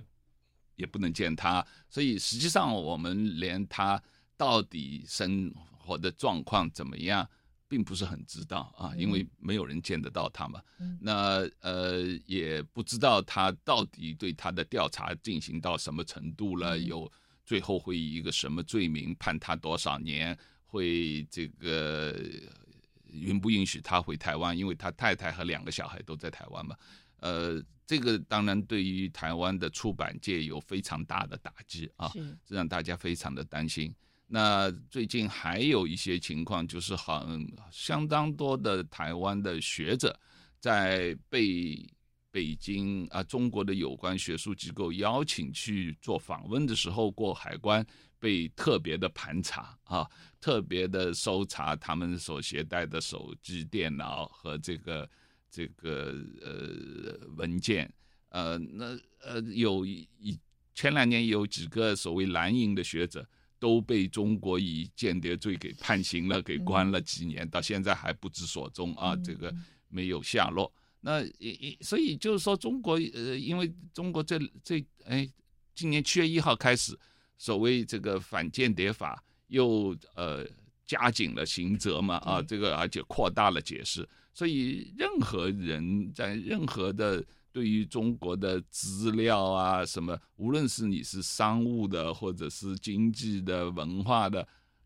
[0.76, 4.04] 也不能见他，所以实际上我们连他
[4.36, 7.26] 到底生活的状况怎么样，
[7.72, 10.62] 并不是很知道啊，因为没有人见得到他嘛。
[10.80, 17.10] 嗯、那呃，也不知道他到底对他的调查进行到什么程度了，嗯、有
[17.46, 22.14] 最后会以一个什么罪名判他多少年，会这个
[23.06, 24.58] 允不允许他回台湾？
[24.58, 26.76] 因为他太太和两个小孩都在台湾嘛。
[27.22, 32.12] 呃，这个当然对于台湾的出版界有非常大的打击啊，
[32.46, 33.96] 这让大家非常的担心。
[34.34, 40.18] 那最近还有一些情况，就是很相当多的台湾的学者
[40.58, 41.86] 在被
[42.32, 47.86] 北京啊中国的有关学术机构邀请去做访问的时候，过海关
[48.20, 50.10] 被特别的盘查啊，
[50.40, 55.10] 特别的搜查他们所携带的手机、电脑和这个
[55.50, 57.94] 这个呃文件。
[58.30, 60.08] 呃，那呃有一
[60.74, 63.28] 前两年有几个所谓蓝营的学者。
[63.62, 69.54] 都被中国以间谍罪给判刑了，给关了几年，到现在还不知所踪啊，这个
[69.88, 70.74] 没有下落。
[71.00, 75.30] 那也所以就是说，中国呃，因为中国这这哎，
[75.76, 76.98] 今年七月一号开始，
[77.38, 80.44] 所谓这个反间谍法又呃
[80.88, 87.24] 加紧了刑责嘛啊，这个而且扩大了解释，所以任何人在任何的。
[87.52, 94.42] 对于中国的资料啊，什么，无论是你是商务的，或者是经济的、文化的、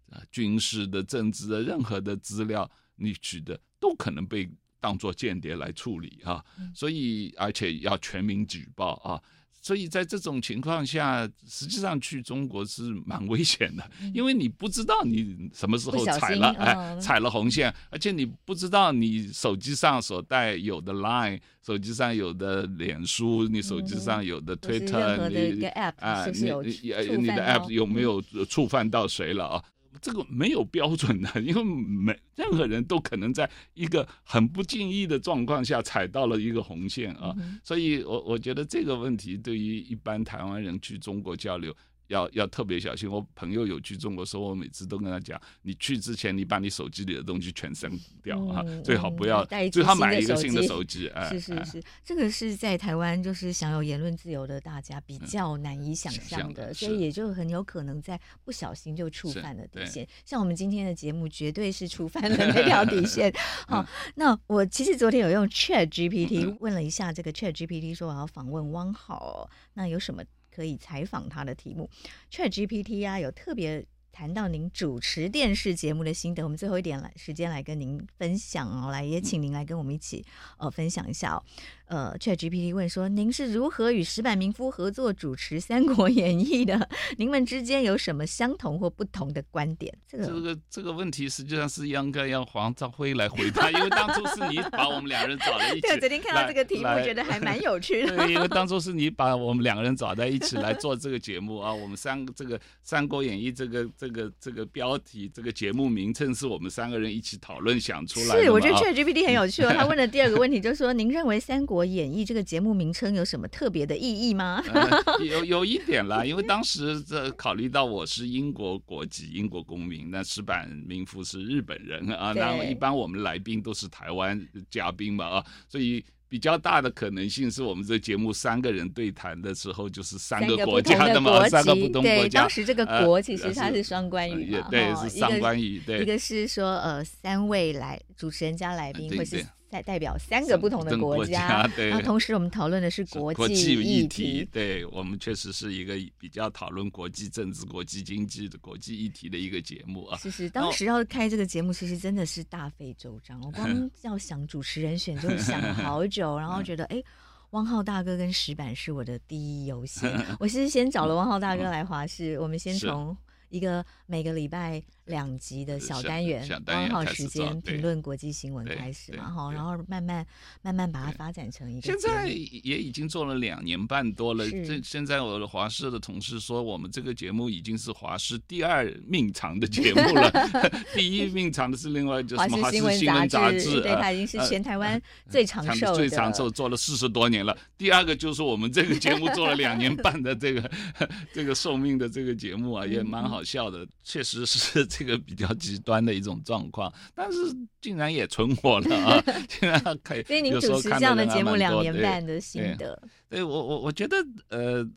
[0.09, 4.49] 啊军事的、政治的，任何的资料你取得，都可能被
[4.79, 6.43] 当作间谍来处理啊。
[6.73, 9.21] 所以，而且要全民举报啊。
[9.65, 29.63] 所以在这种情况下，实际上去中国是蛮危险的，因为你不知道你什么时候踩了哎踩了红线，而且你不知道你手机上所带有的 Line，手机上有的脸书，你手机上有的 Twitter，你啊你你你的 App 有没有触犯到谁了啊？
[30.01, 41.75] 这个没有标准的， 因为没任何人都可能在一个很不经意的状况下踩到了一个红线啊，嗯、所以我我觉得这个问题对于一般台湾人去中国交流。
[42.07, 43.09] 要要特别小心。
[43.09, 47.91] 我朋友有去中国时候，我每次都跟他讲：你去之前，你把你手机里的东西全删
[48.23, 51.07] 掉啊，嗯、最好不要，带最好买一个新的手机。
[51.09, 60.07] 哎、 是是是，哎、这个是在台湾就是享有言论自由的大家比较难以想象的，嗯、所以也就很有可能在不小心就触犯了底线。
[60.25, 63.33] 像我们今天的节目，绝对是触犯了那条底线。
[63.67, 70.23] 好，嗯、那我其实昨天有用 Chat GPT 问了一下这个 Chat GPT，说我要访问汪浩，那有什么？
[70.55, 71.89] 可以采访他的题目
[72.31, 73.85] ，ChatGPT 呀，有特别
[74.15, 80.25] 谈到您主持电视节目的心得，我们最后一点来时间来跟您分享哦，来也请您来跟我们一起
[80.57, 81.43] 呃分享一下哦。
[81.87, 86.89] 呃，ChatGPT 问说：“您是如何与石板明夫合作主持《三国演义》的？
[87.17, 95.81] 您们之间有什么相同或不同的观点？”这个这个这个问题实际上是应该让黄兆辉来回答，因为当初是你把我们两个人找在一起。
[95.85, 98.15] 对，昨天看到这个题目，觉得还蛮有趣的。
[98.17, 108.43] 对，因为当初是你把我们两个人找在一起来做这个节目啊，我们三个这个《三国演义》这个这个这个标题，这个节目名称是我们三个人一起讨论想出来的。
[108.43, 109.73] 是，我觉得 ChatGPT 很有趣哦。
[109.75, 114.63] 他问的第二个问题就是说：“您认为三国？”《演义》这个节目名称有什么特别的意义吗？
[114.71, 124.39] 呃、有有一点啦，因为当时这考虑到我是英国国籍、英国公民，那石板民夫是日本人啊，那对一般我们来宾都是台湾
[124.69, 126.05] 嘉宾嘛啊，所以。
[126.35, 132.19] 比较大的可能性是我们这节目三个人对谈的时候，就是三个国家的嘛，三个不同国家。
[132.23, 135.81] 对当时这个“国”其实它是双关语嘛，对，是双关语。
[135.85, 139.45] 对，一个是说呃，三位来主持人加来宾，或是
[139.75, 141.67] 代代表三个不同的国家。
[141.75, 144.47] 对，然后同时我们讨论的是国际议题。
[144.51, 150.17] 对，我们确实是一个比较讨论国际政治、国际经济的国际议题的一个节目啊。
[150.21, 153.41] 其实当时要开这个节目，其实真的是大费周章。
[153.41, 153.67] 我光
[154.03, 157.03] 要想主持人选，就想了好久，然后觉得哎。
[157.51, 160.11] 汪浩大哥跟石板是我的第一优先，
[160.41, 163.15] 我是先找了汪浩大哥来华视，我们先从
[163.47, 170.25] 一个每个礼拜两集的小单元，刚好时间评论国际新闻开始嘛，哈，然后慢慢
[170.61, 171.81] 慢慢把它发展成一个。
[171.81, 174.49] 现在也已经做了两年半多了。
[174.49, 180.31] 这现在我的华视的同事说，我们这个节目已经是华视第二命长的节目了。
[180.95, 184.99] 第一命长的是另外就是华视新闻杂志，对，它已经是全台湾
[185.29, 187.55] 最长寿、最长寿，做了四十多年了。
[187.77, 190.71] 第二个就是我们这个节目做了两年半的这个
[191.31, 193.87] 这个寿命的这个节目啊，也蛮好笑的。
[194.03, 197.37] 确实是这个比较极端的一种状况，但是
[197.81, 199.21] 竟然也存活了啊！
[199.49, 200.23] 竟然可以。
[200.23, 202.95] 所以您主持这样的节目两年半的心得，
[203.27, 204.15] 对，对我我我觉得
[204.47, 204.89] 呃，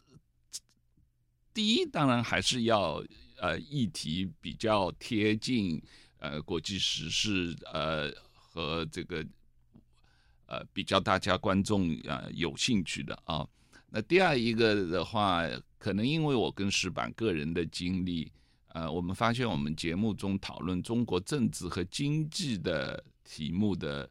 [1.52, 3.02] 第一当然还是要
[3.40, 5.82] 呃议题比较贴近
[6.20, 9.26] 呃国际时事呃和这个
[10.46, 13.44] 呃比较大家观众啊、呃、有兴趣的啊。
[13.90, 15.42] 那第二一个的话，
[15.76, 18.30] 可能因为我跟石板个人的经历。
[18.68, 24.08] 呃，我们发现我们节目中讨论中国政治和经济的题目的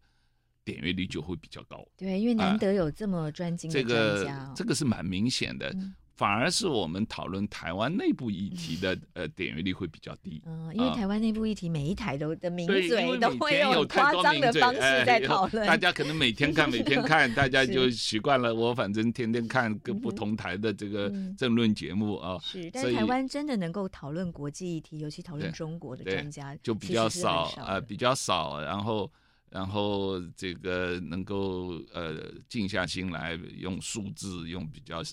[0.63, 1.85] 点阅率就会比较高。
[1.95, 5.69] 对，因为难得有这么专精的专家、哦呃，这个这个是蛮明显的。
[5.71, 10.41] 嗯反而是我们讨论台湾内部议题的呃点阅率会比较低。
[10.47, 12.89] 嗯，因为台湾内部议题每一台都的名嘴
[13.19, 18.51] 都会用夸张的方式在讨论，大家可能每天看每天看，大家 就习惯了。
[18.51, 21.07] 我反正天天看各不同台的这个
[21.37, 22.39] 政论节目啊。
[22.41, 28.59] 是，但是台湾真的能够讨论国际议题，尤其讨论中国的专家就比较少啊，比较少。
[28.59, 29.11] 然后，
[29.51, 35.03] 然后这个能够呃静下心来用数字，用比较。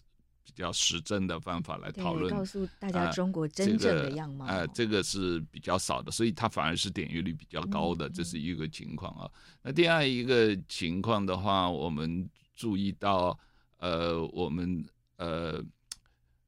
[0.45, 4.45] 比较实证的方法来讨论，告诉大家中国真正的样貌。
[4.45, 9.30] 呃，这个，呃，这个是比较少的，所以它反而是点阅率比较高的，嗯，这是一个情况啊。
[9.62, 13.36] 那第二一个情况的话，我们注意到，
[13.78, 14.84] 呃，我们
[15.16, 15.64] 呃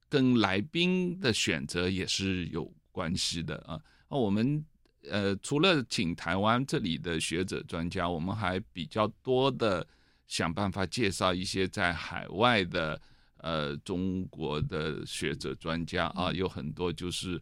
[0.07, 3.81] 跟来宾的选择也是有关系的啊。
[4.09, 4.63] 那我们
[5.09, 9.85] 呃除了请台湾这里的学者专家，我们还比较多的
[10.27, 13.01] 想办法介绍一些在海外的。
[13.39, 17.41] 呃，中国的学者专家啊，有很多就是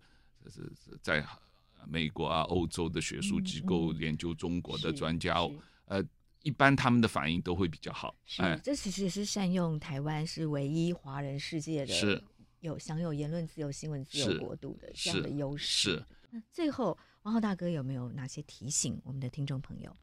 [0.49, 0.69] 是
[1.01, 1.25] 在
[1.87, 5.35] 美国啊、欧洲的学术机构研究中国的专家，
[5.85, 6.03] 呃，
[6.43, 8.13] 一般他们的反应都会比较好。
[8.39, 12.21] 哎，这其实也是善用台湾是唯一华人世界的是
[12.59, 15.91] 有享有言论自由、新闻自由国度的这样的优势。
[15.91, 16.05] 是。
[16.29, 19.95] 那最后，王浩大哥有没有哪些提醒我们的听众朋友？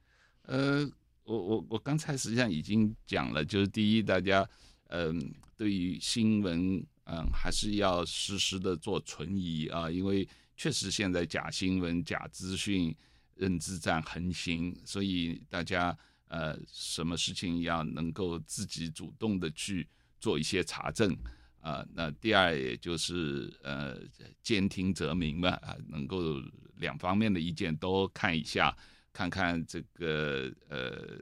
[0.45, 0.89] 呃，
[1.25, 4.49] 我我我刚才实际上已经讲了，就是第一，大家。
[4.95, 5.33] 嗯，
[5.63, 12.93] 对于新闻，嗯，还是要时时的做存疑啊，因为确实现在假新闻、假资讯、
[13.37, 15.97] 认知战横行，所以大家
[16.27, 19.89] 呃，什么事情要能够自己主动的去
[20.19, 21.17] 做一些查证
[21.61, 21.87] 啊。
[21.95, 24.01] 那第二，也就是呃，
[24.43, 26.43] 兼听则明嘛，啊，能够
[26.79, 28.77] 两方面的意见都看一下，
[29.13, 31.21] 看看这个呃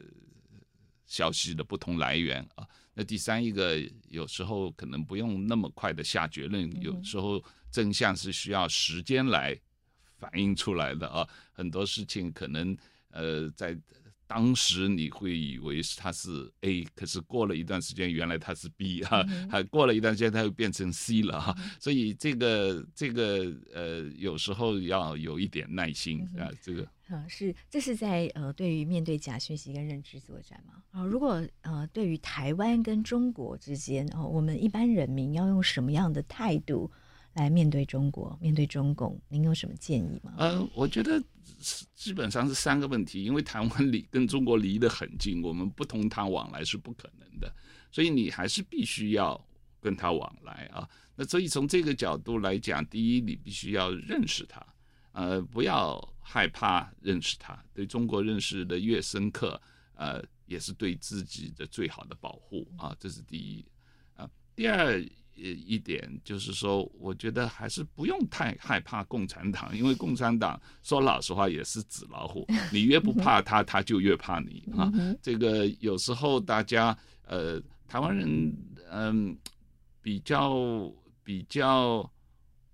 [1.05, 2.67] 消息的不同来源啊。
[2.93, 9.59] 那第三一个，有时候可能不用那么快的下结论，有时候真相是需要时间来
[10.19, 11.27] 反映出来的啊。
[11.53, 12.77] 很多事情可能
[13.11, 13.79] 呃在
[14.27, 21.57] 当时你会以为是它是 A，可是过了一段时间，原来它是 B 哈，还过了一段时间，它又变成 C 了哈。
[21.81, 26.87] 所以这个这个呃，有时候要有一点耐心啊，这个。
[27.11, 30.83] 啊，是，这是在呃，对于面对假讯息跟认知作战嘛？
[30.93, 36.91] 啊，如果呃，对于台湾跟中国之间，哦，我们一般人民要用什么样的态度
[37.35, 39.21] 来面对中国、面对中共？
[39.29, 40.35] 您有什么建议吗？
[40.39, 41.23] 呃，我觉得
[41.95, 47.53] 基本上是三个问题，因为台湾离跟中国离得很近，我们不同他往来是不可能的，
[47.91, 49.45] 所以你还是必须要
[49.81, 50.89] 跟他往来啊。
[51.17, 54.65] 那所以从这个角度来讲，第一，你必须要认识他。
[55.13, 56.01] 呃，不要
[56.33, 59.61] 害怕认识他，对中国认识的越深刻，
[59.95, 63.67] 呃，也是对自己的最好的保护啊，这是第一。
[64.15, 65.05] 啊，第二
[65.35, 74.89] 一点就是说，我觉得还是不用太害怕共产党，因为共产党说老实话也是纸老虎，你越不怕他，他就越怕你啊。
[75.21, 78.29] 这个有时候大家呃，台湾人
[78.89, 79.37] 嗯、呃，
[80.01, 82.09] 比较比较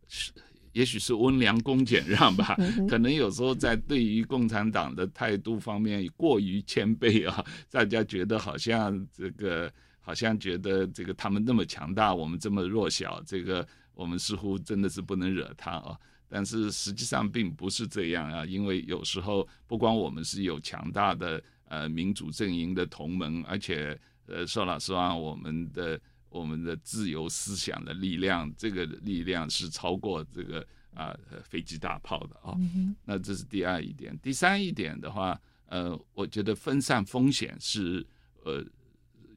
[0.09, 0.31] 是。
[0.77, 2.55] 也许是温良恭俭让吧，
[2.87, 15.97] 可能有时候在对于共产党的态度方面过于谦卑啊，大家觉得好像这个好像觉得这个他们那么强大，我们这么弱小，这个我们似乎真的是不能惹他啊。
[16.29, 25.99] 但是实际上并不是这样啊，因为有时候不光我们是有强大的呃民主阵营的同盟，而且呃说老实话，我们的。
[26.39, 30.61] 我们的自由思想的力量，这个力量是超过这个
[30.95, 32.57] 啊、呃、飞机大炮的啊。
[33.05, 38.07] 那这是第二一点，第三一点的话，呃，我觉得分散风险是
[38.45, 38.64] 呃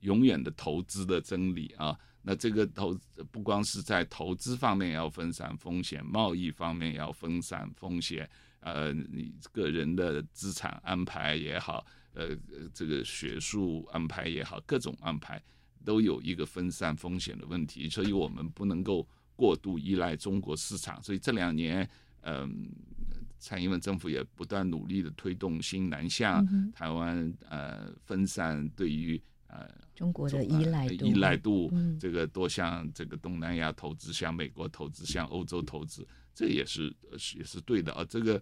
[0.01, 1.97] 永远的投资的真理啊。
[2.21, 2.95] 那这个投
[3.31, 8.29] 不光是在投资方面要分散风险，贸易方面要分散风险，
[8.59, 12.37] 呃，你个人的资产安排也好，呃，
[12.73, 15.41] 这个学术安排也好，各种安排
[15.83, 21.01] 都有一个分散风险的问题，所以我们不能够过度依赖中国市场。
[21.03, 21.89] 所以这两年，
[22.21, 22.71] 嗯、
[23.11, 29.21] 呃，蔡英文政府也不断努力的推动新南向，嗯、台湾呃分散对于。
[29.51, 36.95] 呃，中国的依赖度，依赖度，这个多向这个东南亚投资，向美国投资，向欧洲投资，这也是
[37.35, 38.05] 也是对的啊。
[38.07, 38.39] 这个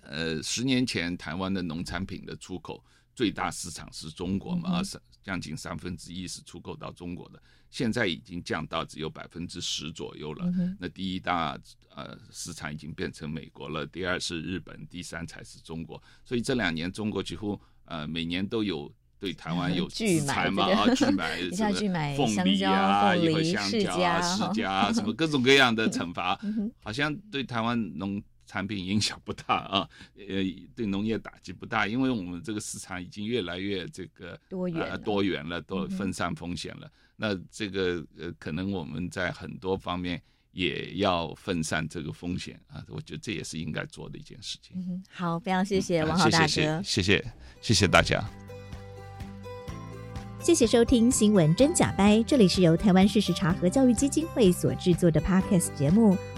[0.00, 2.82] 呃，十年前台湾的农产品的出口
[3.14, 10.52] 最大市场是中国嘛，三将近三分之一是出口到中国的，现在已经降到只有百分之十左右了。
[10.78, 11.58] 那第一大
[11.94, 16.02] 呃市场已经变成美国了，第二是日本，第三才是中国。
[16.24, 18.92] 所以这两年中国几乎呃每年都有。
[19.22, 20.64] 对台湾有 制裁嘛？
[20.64, 26.36] 啊，去买 什么凤梨啊，一会香蕉啊、释迦 啊，什么各种各样的惩罚，
[26.82, 28.20] 好像对台湾农
[28.52, 29.88] 产品影响不大啊，
[30.28, 30.44] 呃，
[30.76, 36.90] 对农业打击不大，因为我们这个市场已经越来越这个多元多元了，都分散风险了。
[37.16, 44.76] 那这个呃，可能我们在很多方面也要分散这个风险啊，我觉得这也是应该做的一件事情。
[44.76, 47.24] 嗯好，非常谢谢王浩大哥，谢谢
[47.62, 48.22] 谢谢大家。
[50.42, 56.18] 谢谢收听《新闻真假掰》，这里是由台湾事实查核教育基金会所制作的 Podcast 节目。